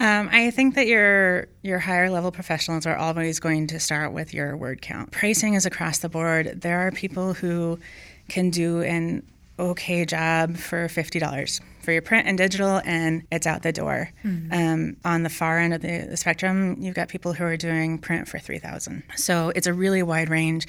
um, 0.00 0.28
I 0.32 0.50
think 0.50 0.74
that 0.74 0.88
your 0.88 1.46
your 1.62 1.78
higher 1.78 2.10
level 2.10 2.32
professionals 2.32 2.84
are 2.84 2.96
always 2.96 3.38
going 3.38 3.68
to 3.68 3.78
start 3.78 4.12
with 4.12 4.34
your 4.34 4.56
word 4.56 4.82
count. 4.82 5.12
Pricing 5.12 5.54
is 5.54 5.66
across 5.66 5.98
the 5.98 6.08
board. 6.08 6.62
There 6.62 6.84
are 6.84 6.90
people 6.90 7.32
who 7.32 7.78
can 8.28 8.50
do 8.50 8.82
an 8.82 9.22
okay 9.58 10.04
job 10.04 10.56
for 10.56 10.88
fifty 10.88 11.18
dollars 11.18 11.60
for 11.84 11.92
your 11.92 12.02
print 12.02 12.26
and 12.26 12.38
digital, 12.38 12.80
and 12.84 13.22
it's 13.30 13.46
out 13.46 13.62
the 13.62 13.72
door. 13.72 14.10
Mm-hmm. 14.24 14.52
Um, 14.52 14.96
on 15.04 15.22
the 15.22 15.28
far 15.28 15.58
end 15.58 15.74
of 15.74 15.82
the, 15.82 16.06
the, 16.08 16.16
spectrum, 16.16 16.76
you've 16.80 16.94
got 16.94 17.08
people 17.08 17.34
who 17.34 17.44
are 17.44 17.56
doing 17.56 17.98
print 17.98 18.26
for 18.26 18.38
three 18.38 18.58
thousand. 18.58 19.02
So 19.16 19.52
it's 19.54 19.66
a 19.66 19.72
really 19.72 20.02
wide 20.02 20.30
range, 20.30 20.66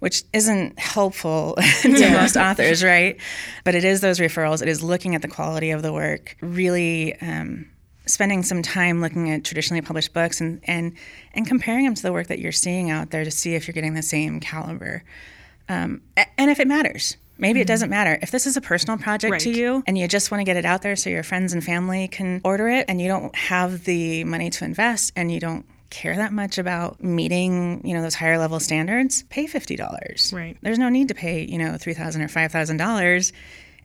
which 0.00 0.24
isn't 0.32 0.78
helpful 0.78 1.56
to 1.82 1.90
yeah. 1.90 2.20
most 2.20 2.36
authors, 2.36 2.84
right? 2.84 3.18
But 3.64 3.74
it 3.74 3.84
is 3.84 4.00
those 4.00 4.18
referrals. 4.18 4.60
It 4.60 4.68
is 4.68 4.82
looking 4.82 5.14
at 5.14 5.22
the 5.22 5.28
quality 5.28 5.70
of 5.70 5.82
the 5.82 5.92
work, 5.92 6.36
really. 6.40 7.18
Um, 7.20 7.70
spending 8.08 8.44
some 8.44 8.62
time 8.62 9.00
looking 9.00 9.30
at 9.30 9.42
traditionally 9.42 9.80
published 9.80 10.12
books 10.12 10.40
and, 10.40 10.60
and, 10.64 10.96
and 11.34 11.44
comparing 11.44 11.84
them 11.84 11.94
to 11.94 12.02
the 12.02 12.12
work 12.12 12.28
that 12.28 12.38
you're 12.38 12.52
seeing 12.52 12.88
out 12.88 13.10
there 13.10 13.24
to 13.24 13.32
see 13.32 13.56
if 13.56 13.66
you're 13.66 13.72
getting 13.72 13.94
the 13.94 14.02
same 14.02 14.38
caliber. 14.38 15.02
Um, 15.68 16.02
and 16.38 16.48
if 16.48 16.60
it 16.60 16.68
matters, 16.68 17.16
Maybe 17.38 17.58
mm-hmm. 17.58 17.62
it 17.62 17.68
doesn't 17.68 17.90
matter. 17.90 18.18
If 18.22 18.30
this 18.30 18.46
is 18.46 18.56
a 18.56 18.60
personal 18.60 18.98
project 18.98 19.32
right. 19.32 19.40
to 19.42 19.50
you 19.50 19.82
and 19.86 19.96
you 19.98 20.08
just 20.08 20.30
want 20.30 20.40
to 20.40 20.44
get 20.44 20.56
it 20.56 20.64
out 20.64 20.82
there 20.82 20.96
so 20.96 21.10
your 21.10 21.22
friends 21.22 21.52
and 21.52 21.62
family 21.62 22.08
can 22.08 22.40
order 22.44 22.68
it 22.68 22.86
and 22.88 23.00
you 23.00 23.08
don't 23.08 23.34
have 23.36 23.84
the 23.84 24.24
money 24.24 24.50
to 24.50 24.64
invest 24.64 25.12
and 25.16 25.30
you 25.30 25.40
don't 25.40 25.66
care 25.90 26.16
that 26.16 26.32
much 26.32 26.58
about 26.58 27.02
meeting, 27.02 27.80
you 27.86 27.94
know, 27.94 28.02
those 28.02 28.14
higher 28.14 28.38
level 28.38 28.58
standards, 28.60 29.22
pay 29.24 29.46
$50. 29.46 30.32
Right. 30.32 30.56
There's 30.62 30.78
no 30.78 30.88
need 30.88 31.08
to 31.08 31.14
pay, 31.14 31.44
you 31.44 31.58
know, 31.58 31.76
3,000 31.76 32.22
or 32.22 32.28
$5,000 32.28 33.32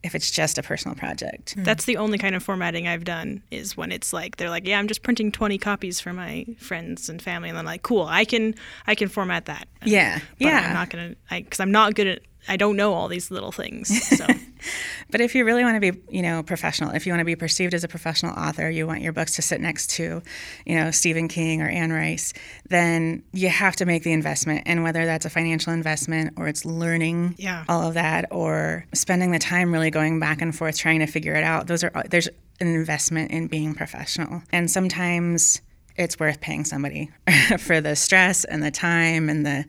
if 0.04 0.16
it's 0.16 0.32
just 0.32 0.58
a 0.58 0.64
personal 0.64 0.96
project. 0.96 1.56
Mm. 1.56 1.64
That's 1.64 1.86
the 1.86 1.98
only 1.98 2.18
kind 2.18 2.36
of 2.36 2.44
formatting 2.44 2.88
I've 2.88 3.04
done 3.04 3.44
is 3.52 3.78
when 3.78 3.92
it's 3.92 4.12
like 4.14 4.38
they're 4.38 4.50
like, 4.50 4.66
yeah, 4.66 4.80
I'm 4.80 4.88
just 4.88 5.04
printing 5.04 5.32
20 5.32 5.58
copies 5.58 6.00
for 6.00 6.12
my 6.12 6.46
friends 6.58 7.08
and 7.08 7.22
family, 7.22 7.50
and 7.50 7.58
I'm 7.58 7.66
like, 7.66 7.84
cool, 7.84 8.04
I 8.04 8.26
can 8.26 8.56
I 8.88 8.96
can 8.96 9.10
format 9.10 9.46
that. 9.46 9.68
Yeah, 9.86 10.20
but 10.40 10.48
yeah. 10.48 10.66
I'm 10.68 10.74
not 10.74 10.90
gonna 10.90 11.16
because 11.30 11.60
I'm 11.60 11.72
not 11.72 11.94
good 11.94 12.08
at 12.08 12.22
I 12.48 12.58
don't 12.58 12.76
know 12.76 12.94
all 12.94 13.08
these 13.08 13.32
little 13.32 13.52
things. 13.52 14.08
So. 14.18 14.26
but 15.12 15.22
if 15.22 15.36
you 15.36 15.46
really 15.46 15.64
want 15.64 15.82
to 15.82 15.92
be, 15.92 16.02
you 16.10 16.22
know, 16.22 16.44
professional, 16.44 16.92
if 16.92 17.06
you 17.06 17.12
want 17.12 17.22
to 17.22 17.26
be 17.26 17.36
perceived 17.36 17.74
as 17.74 17.84
a 17.84 17.88
professional 17.88 18.38
author, 18.38 18.70
you 18.70 18.88
want 18.88 19.02
your 19.02 19.14
books 19.14 19.36
to 19.36 19.42
sit 19.42 19.62
next 19.62 19.92
to, 19.92 20.22
you 20.66 20.76
know, 20.76 20.92
Stephen 20.92 21.28
King 21.28 21.62
or 21.62 21.68
Anne 21.68 21.92
Rice, 21.92 22.34
then 22.70 23.24
you 23.32 23.50
have 23.50 23.76
to 23.78 23.86
make 23.86 24.04
the 24.04 24.12
investment. 24.12 24.64
And 24.66 24.84
whether 24.84 25.06
that's 25.06 25.26
a 25.26 25.30
financial 25.30 25.72
investment 25.74 26.34
or 26.38 26.48
it's 26.48 26.66
learning 26.66 27.36
yeah. 27.38 27.66
all 27.70 27.88
of 27.88 27.94
that 27.94 28.26
or 28.32 28.86
spending 28.94 29.32
the 29.32 29.40
time 29.40 29.72
really 29.72 29.92
going 29.92 30.20
back 30.20 30.42
and 30.42 30.56
forth 30.56 30.78
trying 30.78 31.00
to 31.00 31.08
figure 31.08 31.36
it 31.36 31.44
out, 31.44 31.68
those 31.68 31.84
are 31.84 31.92
there's 32.10 32.28
an 32.60 32.68
investment 32.68 33.32
in 33.32 33.48
being 33.48 33.74
professional. 33.74 34.42
And 34.52 34.70
sometimes 34.70 35.62
it's 35.98 36.20
worth 36.20 36.40
paying 36.42 36.66
somebody 36.66 37.10
for 37.60 37.82
the 37.82 37.96
stress 37.96 38.46
and 38.46 38.64
the 38.64 38.72
time 38.72 39.30
and 39.30 39.46
the, 39.46 39.66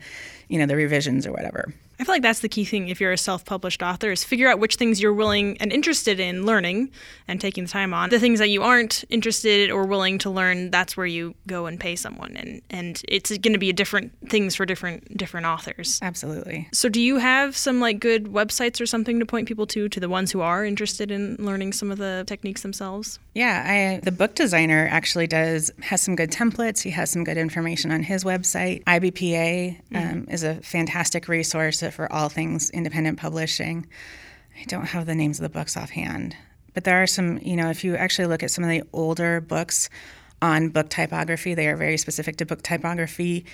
you 0.49 0.59
know, 0.59 0.67
the 0.67 0.77
revisions 0.77 1.27
or 1.27 1.33
whatever. 1.33 1.73
I 2.03 2.05
feel 2.05 2.17
like 2.17 2.23
that's 2.23 2.41
the 2.41 2.49
key 2.49 2.65
thing 2.65 2.89
if 2.89 3.01
you're 3.01 3.13
a 3.13 3.17
self-published 3.17 3.81
author 3.81 4.11
is 4.11 4.25
figure 4.25 4.49
out 4.49 4.59
which 4.59 4.75
things 4.75 5.01
you're 5.01 5.13
willing 5.13 5.57
and 5.59 5.73
interested 5.73 6.19
in 6.19 6.45
learning 6.45 6.91
and 7.29 7.41
taking 7.41 7.63
the 7.63 7.71
time 7.71 7.95
on. 7.95 8.11
The 8.11 8.19
things 8.19 8.41
that 8.41 8.49
you 8.49 8.65
aren't 8.65 9.05
interested 9.09 9.71
or 9.71 9.87
willing 9.87 10.19
to 10.19 10.29
learn, 10.31 10.73
that's 10.73 10.97
where 10.97 11.07
you 11.07 11.37
go 11.47 11.67
and 11.67 11.79
pay 11.79 11.95
someone 11.95 12.37
and 12.37 12.61
and 12.71 13.01
it's 13.07 13.31
going 13.39 13.53
to 13.53 13.59
be 13.59 13.73
different 13.73 14.11
things 14.29 14.57
for 14.57 14.67
different 14.67 15.17
different 15.17 15.47
authors. 15.47 16.01
Absolutely. 16.03 16.69
So 16.73 16.89
do 16.89 17.01
you 17.01 17.19
have 17.19 17.57
some 17.57 17.79
like 17.79 18.01
good 18.01 18.25
websites 18.25 18.81
or 18.81 18.87
something 18.87 19.21
to 19.21 19.25
point 19.25 19.47
people 19.47 19.69
to 19.69 19.89
to 19.89 20.01
the 20.01 20.09
ones 20.09 20.33
who 20.33 20.41
are 20.41 20.65
interested 20.65 21.13
in 21.13 21.37
learning 21.39 21.73
some 21.73 21.93
of 21.93 21.99
the 21.99 22.25
techniques 22.27 22.63
themselves? 22.63 23.21
Yeah, 23.35 23.63
I, 23.65 24.01
the 24.03 24.11
book 24.11 24.35
designer 24.35 24.89
actually 24.91 25.29
does 25.29 25.71
has 25.83 26.03
some 26.03 26.17
good 26.17 26.33
templates. 26.33 26.83
He 26.83 26.91
has 26.91 27.11
some 27.11 27.23
good 27.23 27.37
information 27.37 27.93
on 27.93 28.03
his 28.03 28.25
website. 28.25 28.83
IBPA 28.87 29.81
mm-hmm. 29.93 29.97
um, 29.97 30.27
is 30.29 30.43
a 30.43 30.57
fantastic 30.57 31.29
resource 31.29 31.81
for 31.93 32.13
all 32.13 32.29
things 32.29 32.71
independent 32.71 33.19
publishing. 33.19 33.87
I 34.61 34.65
don't 34.65 34.87
have 34.87 35.07
the 35.07 35.15
names 35.15 35.39
of 35.39 35.43
the 35.45 35.59
books 35.59 35.77
offhand, 35.77 36.37
But 36.75 36.85
there 36.85 37.03
are 37.03 37.07
some, 37.07 37.39
you 37.39 37.57
know, 37.57 37.71
if 37.71 37.85
you 37.85 37.97
actually 37.97 38.27
look 38.27 38.43
at 38.43 38.51
some 38.51 38.65
of 38.65 38.71
the 38.71 38.83
older 38.93 39.41
books 39.41 39.89
on 40.41 40.71
book 40.71 40.89
typography, 40.89 41.55
they 41.55 41.69
are 41.69 41.77
very 41.77 41.97
specific 41.97 42.37
to 42.37 42.47
book 42.47 42.63
typography 42.63 43.45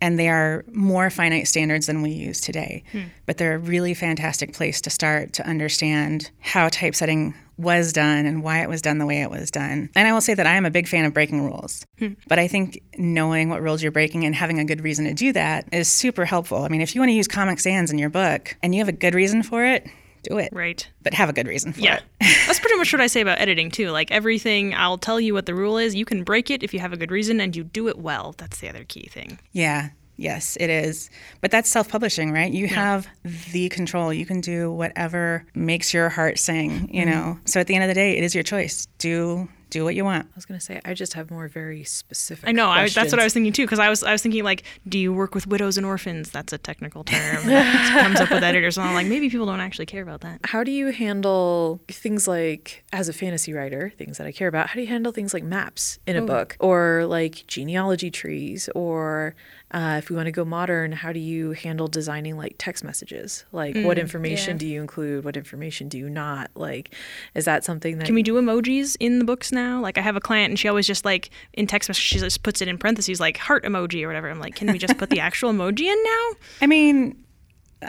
and 0.00 0.18
they 0.18 0.28
are 0.28 0.64
more 0.72 1.10
finite 1.10 1.48
standards 1.48 1.86
than 1.86 2.02
we 2.02 2.10
use 2.10 2.40
today. 2.40 2.82
Hmm. 2.92 3.02
But 3.26 3.38
they're 3.38 3.54
a 3.54 3.58
really 3.58 3.94
fantastic 3.94 4.52
place 4.52 4.80
to 4.82 4.90
start 4.90 5.32
to 5.34 5.46
understand 5.46 6.30
how 6.40 6.68
typesetting 6.68 7.34
was 7.56 7.92
done 7.92 8.24
and 8.24 8.42
why 8.42 8.62
it 8.62 8.68
was 8.68 8.80
done 8.80 8.98
the 8.98 9.06
way 9.06 9.20
it 9.20 9.30
was 9.30 9.50
done. 9.50 9.90
And 9.96 10.06
I 10.06 10.12
will 10.12 10.20
say 10.20 10.34
that 10.34 10.46
I 10.46 10.54
am 10.54 10.64
a 10.64 10.70
big 10.70 10.86
fan 10.86 11.04
of 11.04 11.12
breaking 11.12 11.44
rules. 11.44 11.84
Hmm. 11.98 12.12
But 12.28 12.38
I 12.38 12.46
think 12.46 12.80
knowing 12.96 13.48
what 13.48 13.62
rules 13.62 13.82
you're 13.82 13.92
breaking 13.92 14.24
and 14.24 14.34
having 14.34 14.60
a 14.60 14.64
good 14.64 14.82
reason 14.82 15.04
to 15.06 15.14
do 15.14 15.32
that 15.32 15.66
is 15.72 15.88
super 15.88 16.24
helpful. 16.24 16.62
I 16.62 16.68
mean, 16.68 16.80
if 16.80 16.94
you 16.94 17.00
want 17.00 17.10
to 17.10 17.14
use 17.14 17.26
Comic 17.26 17.58
Sans 17.58 17.90
in 17.90 17.98
your 17.98 18.10
book 18.10 18.56
and 18.62 18.74
you 18.74 18.80
have 18.80 18.88
a 18.88 18.92
good 18.92 19.14
reason 19.14 19.42
for 19.42 19.64
it, 19.64 19.88
do 20.28 20.38
it. 20.38 20.50
Right. 20.52 20.86
But 21.02 21.14
have 21.14 21.28
a 21.28 21.32
good 21.32 21.46
reason 21.46 21.72
for 21.72 21.80
yeah. 21.80 21.96
it. 21.96 22.02
That's 22.46 22.60
pretty 22.60 22.76
much 22.76 22.92
what 22.92 23.00
I 23.00 23.06
say 23.06 23.20
about 23.20 23.40
editing 23.40 23.70
too. 23.70 23.90
Like 23.90 24.10
everything, 24.10 24.74
I'll 24.74 24.98
tell 24.98 25.20
you 25.20 25.34
what 25.34 25.46
the 25.46 25.54
rule 25.54 25.78
is. 25.78 25.94
You 25.94 26.04
can 26.04 26.24
break 26.24 26.50
it 26.50 26.62
if 26.62 26.72
you 26.72 26.80
have 26.80 26.92
a 26.92 26.96
good 26.96 27.10
reason 27.10 27.40
and 27.40 27.54
you 27.54 27.64
do 27.64 27.88
it 27.88 27.98
well. 27.98 28.34
That's 28.38 28.60
the 28.60 28.68
other 28.68 28.84
key 28.84 29.08
thing. 29.10 29.38
Yeah. 29.52 29.90
Yes, 30.20 30.56
it 30.58 30.68
is. 30.68 31.10
But 31.40 31.52
that's 31.52 31.70
self 31.70 31.88
publishing, 31.88 32.32
right? 32.32 32.52
You 32.52 32.66
yeah. 32.66 32.74
have 32.74 33.08
the 33.52 33.68
control. 33.68 34.12
You 34.12 34.26
can 34.26 34.40
do 34.40 34.70
whatever 34.72 35.46
makes 35.54 35.94
your 35.94 36.08
heart 36.08 36.40
sing, 36.40 36.92
you 36.92 37.04
mm-hmm. 37.04 37.10
know? 37.10 37.38
So 37.44 37.60
at 37.60 37.68
the 37.68 37.76
end 37.76 37.84
of 37.84 37.88
the 37.88 37.94
day, 37.94 38.16
it 38.16 38.24
is 38.24 38.34
your 38.34 38.42
choice. 38.42 38.86
Do 38.98 39.48
do 39.70 39.84
what 39.84 39.94
you 39.94 40.04
want. 40.04 40.26
I 40.26 40.32
was 40.34 40.46
going 40.46 40.58
to 40.58 40.64
say, 40.64 40.80
I 40.84 40.94
just 40.94 41.14
have 41.14 41.30
more 41.30 41.48
very 41.48 41.84
specific. 41.84 42.48
I 42.48 42.52
know. 42.52 42.68
I, 42.68 42.88
that's 42.88 43.12
what 43.12 43.20
I 43.20 43.24
was 43.24 43.32
thinking 43.32 43.52
too, 43.52 43.64
because 43.64 43.78
I 43.78 43.88
was 43.88 44.02
I 44.02 44.12
was 44.12 44.22
thinking 44.22 44.44
like, 44.44 44.64
do 44.88 44.98
you 44.98 45.12
work 45.12 45.34
with 45.34 45.46
widows 45.46 45.76
and 45.76 45.86
orphans? 45.86 46.30
That's 46.30 46.52
a 46.52 46.58
technical 46.58 47.04
term 47.04 47.46
that 47.46 48.02
comes 48.02 48.20
up 48.20 48.30
with 48.30 48.42
editors, 48.42 48.78
and 48.78 48.86
I'm 48.86 48.94
like, 48.94 49.06
maybe 49.06 49.30
people 49.30 49.46
don't 49.46 49.60
actually 49.60 49.86
care 49.86 50.02
about 50.02 50.20
that. 50.22 50.40
How 50.44 50.64
do 50.64 50.70
you 50.70 50.88
handle 50.88 51.80
things 51.88 52.26
like, 52.26 52.84
as 52.92 53.08
a 53.08 53.12
fantasy 53.12 53.52
writer, 53.52 53.92
things 53.96 54.18
that 54.18 54.26
I 54.26 54.32
care 54.32 54.48
about? 54.48 54.68
How 54.68 54.74
do 54.74 54.80
you 54.80 54.86
handle 54.86 55.12
things 55.12 55.34
like 55.34 55.44
maps 55.44 55.98
in 56.06 56.16
a 56.16 56.22
oh. 56.22 56.26
book, 56.26 56.56
or 56.60 57.04
like 57.06 57.44
genealogy 57.46 58.10
trees, 58.10 58.68
or 58.74 59.34
uh, 59.70 59.96
if 59.98 60.08
we 60.08 60.16
want 60.16 60.26
to 60.26 60.32
go 60.32 60.44
modern, 60.44 60.92
how 60.92 61.12
do 61.12 61.20
you 61.20 61.52
handle 61.52 61.88
designing 61.88 62.36
like 62.36 62.54
text 62.58 62.82
messages? 62.82 63.44
Like, 63.52 63.74
mm, 63.74 63.84
what 63.84 63.98
information 63.98 64.54
yeah. 64.54 64.58
do 64.58 64.66
you 64.66 64.80
include? 64.80 65.24
What 65.24 65.36
information 65.36 65.88
do 65.88 65.98
you 65.98 66.08
not? 66.08 66.50
Like, 66.54 66.94
is 67.34 67.44
that 67.44 67.64
something 67.64 67.98
that 67.98 68.06
can 68.06 68.14
we 68.14 68.22
do 68.22 68.34
emojis 68.34 68.96
in 68.98 69.18
the 69.18 69.24
books 69.24 69.52
now? 69.52 69.80
Like, 69.80 69.98
I 69.98 70.00
have 70.00 70.16
a 70.16 70.20
client 70.20 70.50
and 70.50 70.58
she 70.58 70.68
always 70.68 70.86
just 70.86 71.04
like 71.04 71.30
in 71.52 71.66
text 71.66 71.88
message 71.88 72.04
she 72.04 72.18
just 72.18 72.42
puts 72.42 72.62
it 72.62 72.68
in 72.68 72.78
parentheses 72.78 73.20
like 73.20 73.36
heart 73.36 73.64
emoji 73.64 74.02
or 74.04 74.06
whatever. 74.06 74.30
I'm 74.30 74.40
like, 74.40 74.54
can 74.54 74.72
we 74.72 74.78
just 74.78 74.96
put 74.96 75.10
the 75.10 75.20
actual 75.28 75.52
emoji 75.52 75.80
in 75.80 76.02
now? 76.02 76.30
I 76.62 76.66
mean, 76.66 77.22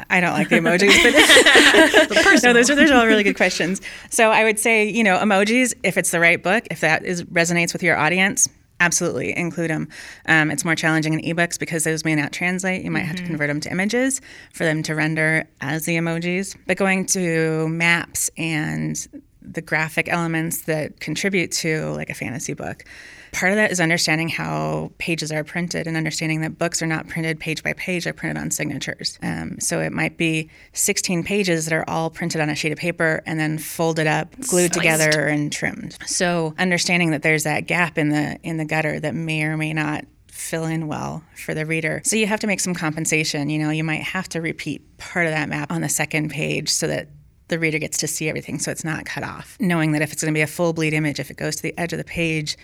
I 0.10 0.20
don't 0.20 0.34
like 0.34 0.50
the 0.50 0.58
emojis, 0.58 1.02
but 1.02 2.44
no, 2.44 2.54
those 2.54 2.70
are 2.70 2.76
those 2.76 2.92
are 2.92 2.96
all 2.96 3.08
really 3.08 3.24
good 3.24 3.38
questions. 3.38 3.82
So 4.10 4.32
I 4.32 4.44
would 4.44 4.60
say, 4.60 4.88
you 4.88 5.04
know, 5.04 5.18
emojis, 5.18 5.74
if 5.84 5.98
it's 5.98 6.12
the 6.12 6.20
right 6.20 6.42
book, 6.42 6.68
if 6.70 6.82
that 6.82 7.06
is 7.06 7.24
resonates 7.24 7.74
with 7.74 7.84
your 7.84 7.98
audience, 7.98 8.50
Absolutely, 8.82 9.38
include 9.38 9.70
them. 9.70 9.90
Um, 10.26 10.52
it's 10.52 10.64
more 10.64 10.76
challenging 10.76 11.14
in 11.14 11.36
ebooks 11.36 11.60
because 11.60 11.84
those 11.84 12.06
may 12.06 12.16
not 12.16 12.32
translate. 12.32 12.84
You 12.84 12.92
might 12.92 13.00
mm-hmm. 13.00 13.08
have 13.08 13.16
to 13.18 13.24
mm-hmm. 13.24 13.32
convert 13.32 13.50
them 13.50 13.60
to 13.62 13.72
images 13.72 14.22
for 14.54 14.64
them 14.64 14.84
to 14.84 14.96
render 14.96 15.48
as 15.60 15.86
the 15.86 15.98
emojis. 15.98 16.56
But 16.66 16.78
going 16.78 17.06
to 17.08 17.68
maps 17.68 18.30
and 18.38 19.08
the 19.42 19.62
graphic 19.62 20.08
elements 20.08 20.62
that 20.62 21.00
contribute 21.00 21.52
to 21.52 21.90
like 21.92 22.10
a 22.10 22.14
fantasy 22.14 22.54
book. 22.54 22.86
Part 23.32 23.52
of 23.52 23.58
that 23.58 23.72
is 23.72 23.80
understanding 23.80 24.30
how 24.30 24.92
pages 24.98 25.32
are 25.32 25.44
printed 25.44 25.88
and 25.88 25.96
understanding 25.96 26.42
that 26.42 26.58
books 26.58 26.82
are 26.82 26.88
not 26.88 27.08
printed 27.08 27.40
page 27.40 27.64
by 27.64 27.74
page, 27.74 28.04
they're 28.04 28.14
printed 28.14 28.42
on 28.42 28.52
signatures. 28.52 29.18
Um, 29.22 29.60
so 29.60 29.80
it 29.80 29.92
might 29.92 30.18
be 30.18 30.50
16 30.74 31.24
pages 31.24 31.66
that 31.66 31.74
are 31.74 31.86
all 31.88 32.10
printed 32.10 32.42
on 32.42 32.50
a 32.50 32.56
sheet 32.56 32.72
of 32.72 32.78
paper 32.78 33.22
and 33.26 33.40
then 33.40 33.58
folded 33.58 34.08
up, 34.08 34.32
glued 34.36 34.74
Sliced. 34.74 34.74
together, 34.74 35.28
and 35.28 35.52
trimmed. 35.52 35.98
So 36.06 36.54
understanding 36.58 37.12
that 37.12 37.22
there's 37.22 37.44
that 37.44 37.68
gap 37.68 37.98
in 37.98 38.10
the 38.10 38.40
in 38.44 38.58
the 38.58 38.66
gutter 38.66 39.00
that 39.00 39.14
may 39.14 39.44
or 39.44 39.58
may 39.58 39.74
not 39.74 40.06
fill 40.28 40.66
in 40.66 40.88
well 40.88 41.24
for 41.36 41.54
the 41.54 41.66
reader. 41.66 42.02
So 42.06 42.16
you 42.16 42.26
have 42.26 42.40
to 42.40 42.48
make 42.48 42.60
some 42.60 42.74
compensation. 42.74 43.50
You 43.50 43.60
know, 43.60 43.70
you 43.70 43.84
might 43.84 44.02
have 44.02 44.30
to 44.30 44.42
repeat 44.42 44.98
part 44.98 45.26
of 45.26 45.34
that 45.34 45.50
map 45.50 45.72
on 45.72 45.82
the 45.82 45.90
second 45.90 46.32
page 46.32 46.70
so 46.70 46.88
that 46.88 47.10
the 47.50 47.60
reader 47.60 47.80
gets 47.80 47.98
to 47.98 48.08
see 48.08 48.30
everything 48.30 48.60
so 48.60 48.72
it's 48.72 48.84
not 48.84 49.06
cut 49.06 49.24
off. 49.24 49.58
Knowing 49.60 49.92
that 49.92 50.02
if 50.02 50.14
it's 50.14 50.22
going 50.22 50.34
to 50.34 50.38
be 50.38 50.42
a 50.42 50.48
full 50.48 50.72
bleed 50.72 50.94
image, 50.94 51.20
if 51.20 51.30
it 51.30 51.38
goes 51.38 51.58
to 51.58 51.62
the 51.62 51.78
edge 51.78 51.92
of 51.92 51.98
the 51.98 52.06
page, 52.06 52.58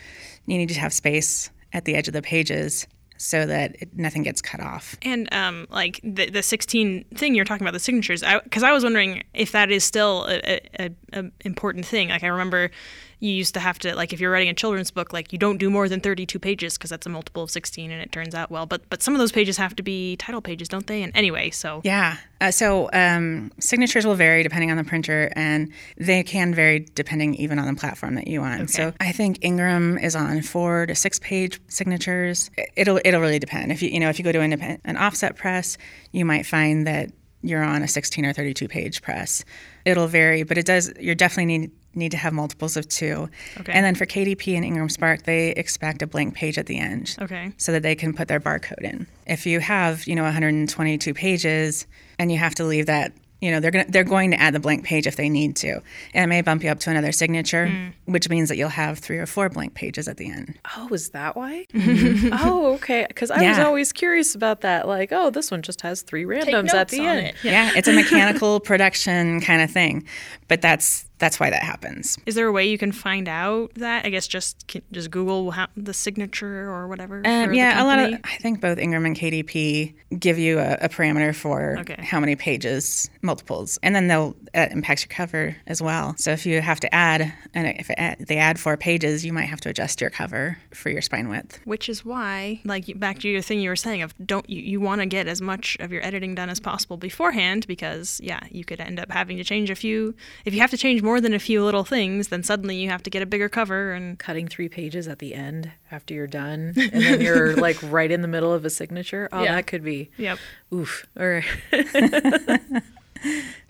you 0.45 0.57
need 0.57 0.69
to 0.69 0.79
have 0.79 0.93
space 0.93 1.49
at 1.73 1.85
the 1.85 1.95
edge 1.95 2.07
of 2.07 2.13
the 2.13 2.21
pages 2.21 2.87
so 3.17 3.45
that 3.45 3.75
it, 3.81 3.95
nothing 3.97 4.23
gets 4.23 4.41
cut 4.41 4.59
off. 4.59 4.97
And 5.01 5.31
um, 5.33 5.67
like 5.69 5.99
the 6.03 6.29
the 6.29 6.43
16 6.43 7.05
thing 7.15 7.35
you're 7.35 7.45
talking 7.45 7.65
about, 7.65 7.73
the 7.73 7.79
signatures, 7.79 8.23
because 8.43 8.63
I, 8.63 8.69
I, 8.69 8.73
was 8.73 8.83
wondering 8.83 9.23
if 9.33 9.51
that 9.53 9.71
is 9.71 9.83
still 9.83 10.25
a, 10.27 10.59
a, 10.79 10.89
a, 11.13 11.31
important 11.41 11.85
thing. 11.85 12.09
Like 12.09 12.23
I 12.23 12.27
remember 12.27 12.71
you 13.19 13.31
used 13.31 13.53
to 13.53 13.59
have 13.59 13.79
to 13.79 13.95
like 13.95 14.13
if 14.13 14.19
you're 14.19 14.31
writing 14.31 14.49
a 14.49 14.53
children's 14.53 14.91
book 14.91 15.13
like 15.13 15.31
you 15.31 15.39
don't 15.39 15.57
do 15.57 15.69
more 15.69 15.87
than 15.87 15.99
32 15.99 16.39
pages 16.39 16.77
because 16.77 16.89
that's 16.89 17.05
a 17.05 17.09
multiple 17.09 17.43
of 17.43 17.51
16 17.51 17.91
and 17.91 18.01
it 18.01 18.11
turns 18.11 18.35
out 18.35 18.51
well 18.51 18.65
but 18.65 18.87
but 18.89 19.01
some 19.01 19.13
of 19.13 19.19
those 19.19 19.31
pages 19.31 19.57
have 19.57 19.75
to 19.75 19.83
be 19.83 20.15
title 20.17 20.41
pages 20.41 20.67
don't 20.67 20.87
they 20.87 21.03
and 21.03 21.15
anyway 21.15 21.49
so 21.49 21.81
yeah 21.83 22.17
uh, 22.41 22.51
so 22.51 22.89
um, 22.91 23.51
signatures 23.59 24.05
will 24.05 24.15
vary 24.15 24.43
depending 24.43 24.69
on 24.69 24.77
the 24.77 24.83
printer 24.83 25.31
and 25.35 25.71
they 25.97 26.21
can 26.23 26.53
vary 26.53 26.79
depending 26.95 27.33
even 27.35 27.57
on 27.57 27.65
the 27.65 27.79
platform 27.79 28.15
that 28.15 28.27
you 28.27 28.41
want 28.41 28.61
okay. 28.61 28.71
so 28.71 28.93
i 28.99 29.11
think 29.11 29.37
ingram 29.41 29.97
is 29.97 30.15
on 30.15 30.41
four 30.41 30.85
to 30.85 30.95
six 30.95 31.19
page 31.19 31.59
signatures 31.67 32.51
it'll 32.75 32.99
it'll 33.05 33.21
really 33.21 33.39
depend 33.39 33.71
if 33.71 33.81
you 33.81 33.89
you 33.89 33.99
know 33.99 34.09
if 34.09 34.19
you 34.19 34.25
go 34.25 34.31
to 34.31 34.41
an, 34.41 34.53
an 34.83 34.97
offset 34.97 35.35
press 35.35 35.77
you 36.11 36.25
might 36.25 36.45
find 36.45 36.85
that 36.85 37.09
you're 37.45 37.63
on 37.63 37.83
a 37.83 37.87
16 37.87 38.25
or 38.25 38.33
32 38.33 38.67
page 38.67 39.01
press. 39.01 39.45
It'll 39.85 40.07
vary, 40.07 40.43
but 40.43 40.57
it 40.57 40.65
does. 40.65 40.91
you're 40.99 41.15
definitely 41.15 41.57
need 41.57 41.71
need 41.95 42.11
to 42.11 42.17
have 42.17 42.33
multiples 42.33 42.77
of 42.77 42.87
two. 42.87 43.29
Okay. 43.59 43.71
And 43.71 43.85
then 43.85 43.95
for 43.95 44.05
KDP 44.05 44.55
and 44.55 44.65
Ingram 44.65 44.89
Spark, 44.89 45.23
they 45.23 45.49
expect 45.51 46.01
a 46.01 46.07
blank 46.07 46.35
page 46.35 46.57
at 46.57 46.65
the 46.65 46.77
end. 46.77 47.15
Okay. 47.21 47.53
So 47.57 47.71
that 47.71 47.83
they 47.83 47.95
can 47.95 48.13
put 48.13 48.27
their 48.27 48.39
barcode 48.39 48.81
in. 48.81 49.07
If 49.25 49.45
you 49.45 49.59
have, 49.59 50.07
you 50.07 50.15
know, 50.15 50.23
122 50.23 51.13
pages 51.13 51.87
and 52.19 52.31
you 52.31 52.37
have 52.37 52.55
to 52.55 52.63
leave 52.63 52.85
that 52.85 53.13
you 53.41 53.51
know 53.51 53.59
they're 53.59 53.71
going 53.71 53.85
to 53.85 53.91
they're 53.91 54.03
going 54.03 54.31
to 54.31 54.39
add 54.39 54.53
the 54.53 54.59
blank 54.59 54.83
page 54.83 55.05
if 55.05 55.17
they 55.17 55.29
need 55.29 55.55
to 55.55 55.81
and 56.13 56.23
it 56.23 56.27
may 56.27 56.41
bump 56.41 56.63
you 56.63 56.69
up 56.69 56.79
to 56.79 56.89
another 56.89 57.11
signature 57.11 57.67
mm. 57.67 57.93
which 58.05 58.29
means 58.29 58.49
that 58.49 58.57
you'll 58.57 58.69
have 58.69 58.97
three 58.97 59.17
or 59.17 59.25
four 59.25 59.49
blank 59.49 59.73
pages 59.73 60.07
at 60.07 60.17
the 60.17 60.29
end 60.29 60.57
oh 60.77 60.87
is 60.91 61.09
that 61.09 61.35
why 61.35 61.65
oh 61.75 62.73
okay 62.73 63.05
because 63.07 63.29
i 63.29 63.41
yeah. 63.41 63.49
was 63.49 63.59
always 63.59 63.93
curious 63.93 64.35
about 64.35 64.61
that 64.61 64.87
like 64.87 65.11
oh 65.11 65.29
this 65.29 65.51
one 65.51 65.61
just 65.61 65.81
has 65.81 66.01
three 66.01 66.23
randoms 66.23 66.73
at 66.73 66.87
the 66.89 66.99
end 66.99 67.27
it. 67.27 67.35
yeah. 67.43 67.51
yeah 67.51 67.71
it's 67.75 67.87
a 67.87 67.93
mechanical 67.95 68.59
production 68.59 69.41
kind 69.41 69.61
of 69.61 69.69
thing 69.69 70.05
but 70.47 70.61
that's 70.61 71.05
that's 71.17 71.39
why 71.39 71.49
that 71.49 71.63
happens. 71.63 72.17
Is 72.25 72.35
there 72.35 72.47
a 72.47 72.51
way 72.51 72.65
you 72.65 72.77
can 72.77 72.91
find 72.91 73.27
out 73.27 73.73
that? 73.75 74.05
I 74.05 74.09
guess 74.09 74.27
just 74.27 74.67
just 74.91 75.11
Google 75.11 75.53
the 75.77 75.93
signature 75.93 76.69
or 76.69 76.87
whatever. 76.87 77.21
Um, 77.25 77.53
yeah, 77.53 77.81
a 77.81 77.85
lot 77.85 77.99
of 77.99 78.19
I 78.23 78.37
think 78.37 78.61
both 78.61 78.77
Ingram 78.77 79.05
and 79.05 79.15
KDP 79.15 79.93
give 80.19 80.37
you 80.37 80.59
a, 80.59 80.77
a 80.81 80.89
parameter 80.89 81.33
for 81.33 81.77
okay. 81.79 82.03
how 82.03 82.19
many 82.19 82.35
pages 82.35 83.09
multiples, 83.21 83.79
and 83.83 83.95
then 83.95 84.07
they'll 84.07 84.35
uh, 84.53 84.67
impacts 84.71 85.03
your 85.03 85.09
cover 85.09 85.55
as 85.67 85.81
well. 85.81 86.15
So 86.17 86.31
if 86.31 86.45
you 86.45 86.61
have 86.61 86.79
to 86.81 86.93
add, 86.93 87.33
and 87.53 87.67
if 87.67 87.89
it, 87.89 88.27
they 88.27 88.37
add 88.37 88.59
four 88.59 88.77
pages, 88.77 89.25
you 89.25 89.33
might 89.33 89.45
have 89.45 89.61
to 89.61 89.69
adjust 89.69 90.01
your 90.01 90.09
cover 90.09 90.57
for 90.71 90.89
your 90.89 91.01
spine 91.01 91.29
width. 91.29 91.59
Which 91.65 91.89
is 91.89 92.03
why, 92.03 92.61
like 92.65 92.99
back 92.99 93.19
to 93.19 93.29
your 93.29 93.41
thing 93.41 93.59
you 93.59 93.69
were 93.69 93.75
saying 93.75 94.01
of 94.01 94.13
don't 94.25 94.49
you, 94.49 94.61
you 94.61 94.81
want 94.81 95.01
to 95.01 95.05
get 95.05 95.27
as 95.27 95.41
much 95.41 95.77
of 95.79 95.91
your 95.91 96.03
editing 96.05 96.35
done 96.35 96.49
as 96.49 96.59
possible 96.59 96.97
beforehand 96.97 97.67
because 97.67 98.19
yeah, 98.23 98.41
you 98.51 98.65
could 98.65 98.79
end 98.79 98.99
up 98.99 99.11
having 99.11 99.37
to 99.37 99.43
change 99.43 99.69
a 99.69 99.75
few. 99.75 100.13
If 100.43 100.53
you 100.53 100.59
have 100.59 100.71
to 100.71 100.77
change 100.77 101.01
more 101.05 101.21
than 101.21 101.33
a 101.33 101.39
few 101.39 101.63
little 101.63 101.85
things, 101.85 102.27
then 102.27 102.43
suddenly 102.43 102.75
you 102.75 102.89
have 102.89 103.03
to 103.03 103.09
get 103.09 103.21
a 103.21 103.25
bigger 103.25 103.47
cover 103.47 103.93
and 103.93 104.19
cutting 104.19 104.47
three 104.47 104.67
pages 104.67 105.07
at 105.07 105.19
the 105.19 105.33
end 105.33 105.71
after 105.91 106.13
you're 106.13 106.27
done, 106.27 106.73
and 106.75 106.91
then 106.91 107.21
you're 107.21 107.55
like 107.67 107.77
right 107.83 108.11
in 108.11 108.21
the 108.21 108.27
middle 108.27 108.51
of 108.51 108.65
a 108.65 108.69
signature. 108.69 109.29
Oh, 109.31 109.43
yeah. 109.43 109.55
that 109.55 109.67
could 109.67 109.83
be. 109.83 110.09
Yep. 110.17 110.39
Oof. 110.73 111.05
All 111.17 111.27
right. 111.27 111.45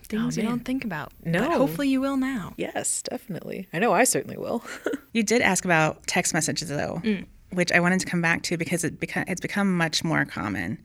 Things 0.08 0.38
oh, 0.38 0.40
you 0.40 0.48
don't 0.48 0.64
think 0.64 0.84
about. 0.84 1.12
No. 1.24 1.40
But 1.40 1.56
hopefully 1.56 1.88
you 1.88 2.00
will 2.00 2.16
now. 2.16 2.54
Yes, 2.56 3.02
definitely. 3.02 3.68
I 3.72 3.80
know 3.80 3.92
I 3.92 4.04
certainly 4.04 4.36
will. 4.36 4.62
you 5.12 5.22
did 5.22 5.42
ask 5.42 5.64
about 5.64 6.06
text 6.06 6.32
messages 6.32 6.68
though. 6.68 7.00
Mm 7.04 7.26
which 7.52 7.72
I 7.72 7.80
wanted 7.80 8.00
to 8.00 8.06
come 8.06 8.20
back 8.20 8.42
to 8.44 8.56
because 8.56 8.84
it 8.84 9.00
beca- 9.00 9.24
it's 9.28 9.40
become 9.40 9.76
much 9.76 10.04
more 10.04 10.24
common. 10.24 10.78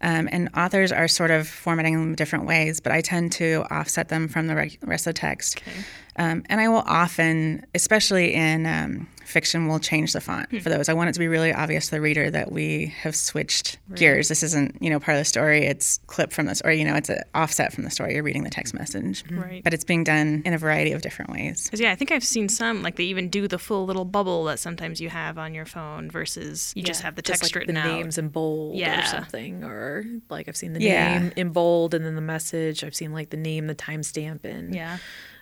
Um, 0.00 0.28
and 0.30 0.50
authors 0.56 0.92
are 0.92 1.08
sort 1.08 1.30
of 1.30 1.48
formatting 1.48 1.94
them 1.94 2.14
different 2.14 2.44
ways, 2.44 2.80
but 2.80 2.92
I 2.92 3.00
tend 3.00 3.32
to 3.32 3.64
offset 3.70 4.08
them 4.08 4.28
from 4.28 4.48
the 4.48 4.54
rest 4.54 5.06
of 5.06 5.14
the 5.14 5.18
text. 5.18 5.58
Okay. 5.58 5.72
Um, 6.16 6.44
and 6.48 6.60
I 6.60 6.68
will 6.68 6.84
often, 6.86 7.64
especially 7.74 8.34
in 8.34 8.66
um, 8.66 9.08
fiction, 9.24 9.66
will 9.66 9.78
change 9.78 10.12
the 10.12 10.20
font 10.20 10.50
hmm. 10.50 10.58
for 10.58 10.68
those. 10.68 10.88
I 10.88 10.94
want 10.94 11.10
it 11.10 11.12
to 11.14 11.18
be 11.18 11.28
really 11.28 11.52
obvious 11.52 11.86
to 11.86 11.90
the 11.92 12.00
reader 12.00 12.30
that 12.30 12.52
we 12.52 12.94
have 13.00 13.16
switched 13.16 13.78
right. 13.88 13.98
gears. 13.98 14.28
This 14.28 14.42
isn't, 14.42 14.76
you 14.80 14.90
know, 14.90 15.00
part 15.00 15.16
of 15.16 15.20
the 15.20 15.24
story. 15.24 15.64
It's 15.64 15.98
clip 16.06 16.32
from 16.32 16.46
this, 16.46 16.60
or 16.64 16.72
You 16.72 16.84
know, 16.84 16.94
it's 16.94 17.08
an 17.08 17.22
offset 17.34 17.72
from 17.72 17.84
the 17.84 17.90
story. 17.90 18.14
You're 18.14 18.22
reading 18.22 18.44
the 18.44 18.50
text 18.50 18.74
message, 18.74 19.24
right? 19.30 19.62
But 19.62 19.74
it's 19.74 19.84
being 19.84 20.04
done 20.04 20.42
in 20.44 20.52
a 20.52 20.58
variety 20.58 20.92
of 20.92 21.02
different 21.02 21.30
ways. 21.30 21.64
Because 21.64 21.80
yeah, 21.80 21.92
I 21.92 21.94
think 21.94 22.12
I've 22.12 22.24
seen 22.24 22.48
some 22.48 22.82
like 22.82 22.96
they 22.96 23.04
even 23.04 23.28
do 23.28 23.48
the 23.48 23.58
full 23.58 23.86
little 23.86 24.04
bubble 24.04 24.44
that 24.44 24.58
sometimes 24.58 25.00
you 25.00 25.08
have 25.08 25.38
on 25.38 25.54
your 25.54 25.66
phone 25.66 26.10
versus 26.10 26.72
you 26.76 26.82
yeah, 26.82 26.86
just 26.86 27.02
have 27.02 27.16
the 27.16 27.22
text 27.22 27.42
like 27.42 27.54
written 27.54 27.74
the 27.74 27.80
out. 27.80 27.86
names 27.86 28.18
in 28.18 28.28
bold 28.28 28.76
yeah. 28.76 29.02
or 29.02 29.06
something, 29.06 29.64
or 29.64 30.04
like 30.28 30.48
I've 30.48 30.56
seen 30.56 30.72
the 30.72 30.80
yeah. 30.80 31.18
name 31.18 31.32
in 31.36 31.50
bold 31.50 31.94
and 31.94 32.04
then 32.04 32.14
the 32.14 32.20
message. 32.20 32.84
I've 32.84 32.94
seen 32.94 33.12
like 33.12 33.30
the 33.30 33.36
name, 33.36 33.66
the 33.66 33.74
timestamp, 33.74 34.44
and 34.44 34.74
yeah. 34.74 34.98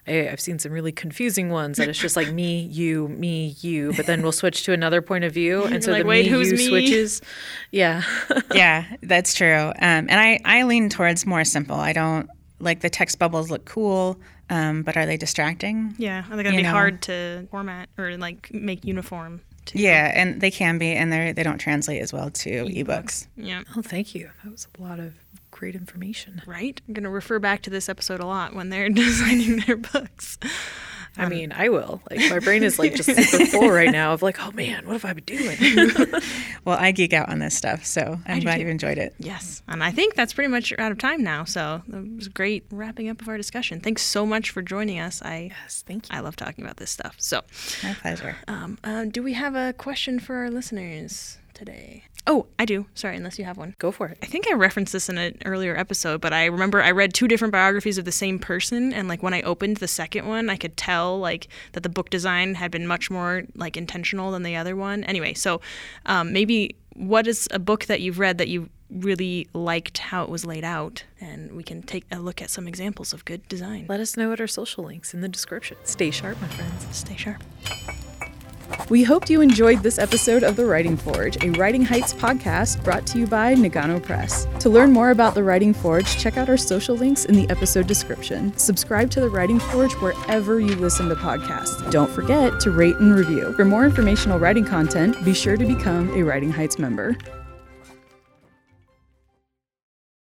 I, 0.06 0.28
I've 0.28 0.40
seen 0.40 0.58
some 0.58 0.72
really 0.72 0.92
confusing 0.92 1.50
ones 1.50 1.78
that 1.78 1.88
it's 1.88 1.98
just 1.98 2.16
like 2.16 2.32
me, 2.32 2.62
you, 2.62 3.08
me, 3.08 3.56
you, 3.60 3.92
but 3.96 4.06
then 4.06 4.22
we'll 4.22 4.32
switch 4.32 4.64
to 4.64 4.72
another 4.72 5.00
point 5.02 5.24
of 5.24 5.32
view, 5.32 5.64
and 5.64 5.82
so 5.82 5.92
like, 5.92 6.02
the 6.02 6.08
"Wait, 6.08 6.24
me 6.24 6.30
who's 6.30 6.50
you 6.50 6.56
me?" 6.56 6.68
switches. 6.68 7.22
Yeah, 7.70 8.02
yeah, 8.54 8.84
that's 9.02 9.34
true. 9.34 9.68
Um, 9.68 9.72
and 9.80 10.12
I, 10.14 10.40
I 10.44 10.62
lean 10.64 10.88
towards 10.88 11.24
more 11.26 11.44
simple. 11.44 11.76
I 11.76 11.92
don't 11.92 12.28
like 12.58 12.80
the 12.80 12.90
text 12.90 13.18
bubbles 13.18 13.50
look 13.50 13.64
cool, 13.64 14.18
um, 14.50 14.82
but 14.82 14.96
are 14.96 15.06
they 15.06 15.16
distracting? 15.16 15.94
Yeah, 15.98 16.24
I 16.26 16.30
think 16.30 16.40
it'd 16.40 16.52
You 16.52 16.58
be 16.58 16.62
know. 16.64 16.70
hard 16.70 17.02
to 17.02 17.46
format 17.50 17.88
or 17.98 18.16
like 18.16 18.52
make 18.52 18.84
uniform. 18.84 19.40
To 19.66 19.78
Yeah, 19.78 20.10
and 20.14 20.40
they 20.40 20.50
can 20.50 20.78
be, 20.78 20.92
and 20.92 21.12
they 21.12 21.30
they 21.32 21.44
don't 21.44 21.58
translate 21.58 22.02
as 22.02 22.12
well 22.12 22.30
to 22.30 22.64
ebooks. 22.64 23.28
Yeah. 23.36 23.62
Oh, 23.76 23.82
thank 23.82 24.12
you. 24.14 24.30
That 24.42 24.50
was 24.50 24.66
a 24.78 24.82
lot 24.82 24.98
of 24.98 25.14
great 25.62 25.76
information. 25.76 26.42
Right? 26.44 26.80
I'm 26.88 26.92
going 26.92 27.04
to 27.04 27.08
refer 27.08 27.38
back 27.38 27.62
to 27.62 27.70
this 27.70 27.88
episode 27.88 28.18
a 28.18 28.26
lot 28.26 28.52
when 28.52 28.68
they're 28.70 28.88
designing 28.90 29.60
their 29.60 29.76
books. 29.76 30.36
I 31.16 31.28
mean, 31.28 31.52
I 31.52 31.68
will. 31.68 32.02
Like, 32.10 32.18
my 32.30 32.40
brain 32.40 32.64
is 32.64 32.80
like 32.80 32.96
just 32.96 33.08
super 33.30 33.46
full 33.46 33.70
right 33.70 33.92
now 33.92 34.12
of 34.12 34.22
like, 34.22 34.40
oh 34.40 34.50
man, 34.50 34.84
what 34.86 34.94
have 35.00 35.04
I 35.04 35.12
been 35.12 35.24
doing? 35.24 36.10
Well, 36.64 36.78
I 36.78 36.92
geek 36.92 37.12
out 37.12 37.28
on 37.28 37.40
this 37.40 37.56
stuff, 37.56 37.84
so 37.84 38.20
I'm 38.24 38.38
glad 38.38 38.60
you've 38.60 38.68
enjoyed 38.68 38.96
it. 38.96 39.14
Yes. 39.18 39.62
And 39.66 39.82
I 39.82 39.90
think 39.90 40.14
that's 40.14 40.32
pretty 40.32 40.48
much 40.48 40.72
out 40.78 40.92
of 40.92 40.98
time 40.98 41.22
now. 41.24 41.42
So 41.44 41.82
it 41.92 42.16
was 42.16 42.28
great 42.28 42.64
wrapping 42.70 43.08
up 43.08 43.20
of 43.20 43.28
our 43.28 43.36
discussion. 43.36 43.80
Thanks 43.80 44.02
so 44.02 44.24
much 44.24 44.50
for 44.50 44.62
joining 44.62 45.00
us. 45.00 45.20
I 45.22 45.50
yes, 45.62 45.82
thank 45.86 46.08
you. 46.08 46.16
I 46.16 46.20
love 46.20 46.36
talking 46.36 46.64
about 46.64 46.76
this 46.76 46.90
stuff. 46.90 47.16
So, 47.18 47.42
My 47.82 47.94
pleasure. 47.94 48.36
um, 48.46 48.78
uh, 48.84 49.06
do 49.06 49.24
we 49.24 49.32
have 49.32 49.56
a 49.56 49.72
question 49.72 50.20
for 50.20 50.36
our 50.36 50.50
listeners 50.50 51.38
today? 51.64 52.04
Oh, 52.26 52.46
I 52.58 52.64
do. 52.64 52.86
Sorry, 52.94 53.16
unless 53.16 53.38
you 53.38 53.44
have 53.44 53.56
one. 53.56 53.74
Go 53.78 53.90
for 53.90 54.08
it. 54.08 54.18
I 54.22 54.26
think 54.26 54.48
I 54.48 54.54
referenced 54.54 54.92
this 54.92 55.08
in 55.08 55.18
an 55.18 55.38
earlier 55.44 55.76
episode, 55.76 56.20
but 56.20 56.32
I 56.32 56.46
remember 56.46 56.82
I 56.82 56.90
read 56.90 57.14
two 57.14 57.28
different 57.28 57.52
biographies 57.52 57.98
of 57.98 58.04
the 58.04 58.12
same 58.12 58.38
person, 58.38 58.92
and 58.92 59.08
like 59.08 59.22
when 59.22 59.34
I 59.34 59.42
opened 59.42 59.78
the 59.78 59.88
second 59.88 60.26
one, 60.26 60.48
I 60.48 60.56
could 60.56 60.76
tell 60.76 61.18
like 61.18 61.48
that 61.72 61.82
the 61.82 61.88
book 61.88 62.10
design 62.10 62.54
had 62.54 62.70
been 62.70 62.86
much 62.86 63.10
more 63.10 63.42
like 63.56 63.76
intentional 63.76 64.32
than 64.32 64.42
the 64.42 64.56
other 64.56 64.76
one. 64.76 65.04
Anyway, 65.04 65.34
so 65.34 65.60
um, 66.06 66.32
maybe 66.32 66.76
what 66.94 67.26
is 67.26 67.48
a 67.50 67.58
book 67.58 67.86
that 67.86 68.00
you've 68.00 68.18
read 68.18 68.38
that 68.38 68.48
you 68.48 68.68
really 68.90 69.48
liked 69.54 69.98
how 69.98 70.22
it 70.22 70.28
was 70.28 70.44
laid 70.44 70.64
out, 70.64 71.04
and 71.20 71.52
we 71.52 71.62
can 71.62 71.82
take 71.82 72.04
a 72.12 72.18
look 72.18 72.42
at 72.42 72.50
some 72.50 72.68
examples 72.68 73.12
of 73.12 73.24
good 73.24 73.48
design. 73.48 73.86
Let 73.88 74.00
us 74.00 74.16
know 74.16 74.32
at 74.32 74.40
our 74.40 74.46
social 74.46 74.84
links 74.84 75.14
in 75.14 75.22
the 75.22 75.28
description. 75.28 75.76
Stay 75.84 76.10
sharp, 76.10 76.40
my 76.40 76.48
friends. 76.48 76.86
Stay 76.96 77.16
sharp. 77.16 77.42
We 78.88 79.02
hoped 79.02 79.30
you 79.30 79.40
enjoyed 79.40 79.82
this 79.82 79.98
episode 79.98 80.42
of 80.42 80.56
The 80.56 80.66
Writing 80.66 80.96
Forge, 80.96 81.42
a 81.42 81.50
Writing 81.50 81.84
Heights 81.84 82.12
podcast 82.12 82.84
brought 82.84 83.06
to 83.08 83.18
you 83.18 83.26
by 83.26 83.54
Nagano 83.54 84.02
Press. 84.02 84.46
To 84.60 84.68
learn 84.68 84.92
more 84.92 85.10
about 85.10 85.34
The 85.34 85.42
Writing 85.42 85.72
Forge, 85.72 86.18
check 86.18 86.36
out 86.36 86.48
our 86.48 86.56
social 86.56 86.94
links 86.94 87.24
in 87.24 87.34
the 87.34 87.48
episode 87.50 87.86
description. 87.86 88.56
Subscribe 88.56 89.10
to 89.12 89.20
The 89.20 89.30
Writing 89.30 89.58
Forge 89.58 89.92
wherever 89.94 90.60
you 90.60 90.74
listen 90.76 91.08
to 91.08 91.14
podcasts. 91.14 91.90
Don't 91.90 92.10
forget 92.10 92.60
to 92.60 92.70
rate 92.70 92.96
and 92.96 93.14
review. 93.14 93.52
For 93.54 93.64
more 93.64 93.84
informational 93.84 94.38
writing 94.38 94.64
content, 94.64 95.24
be 95.24 95.34
sure 95.34 95.56
to 95.56 95.64
become 95.64 96.10
a 96.14 96.22
Writing 96.22 96.50
Heights 96.50 96.78
member. 96.78 97.16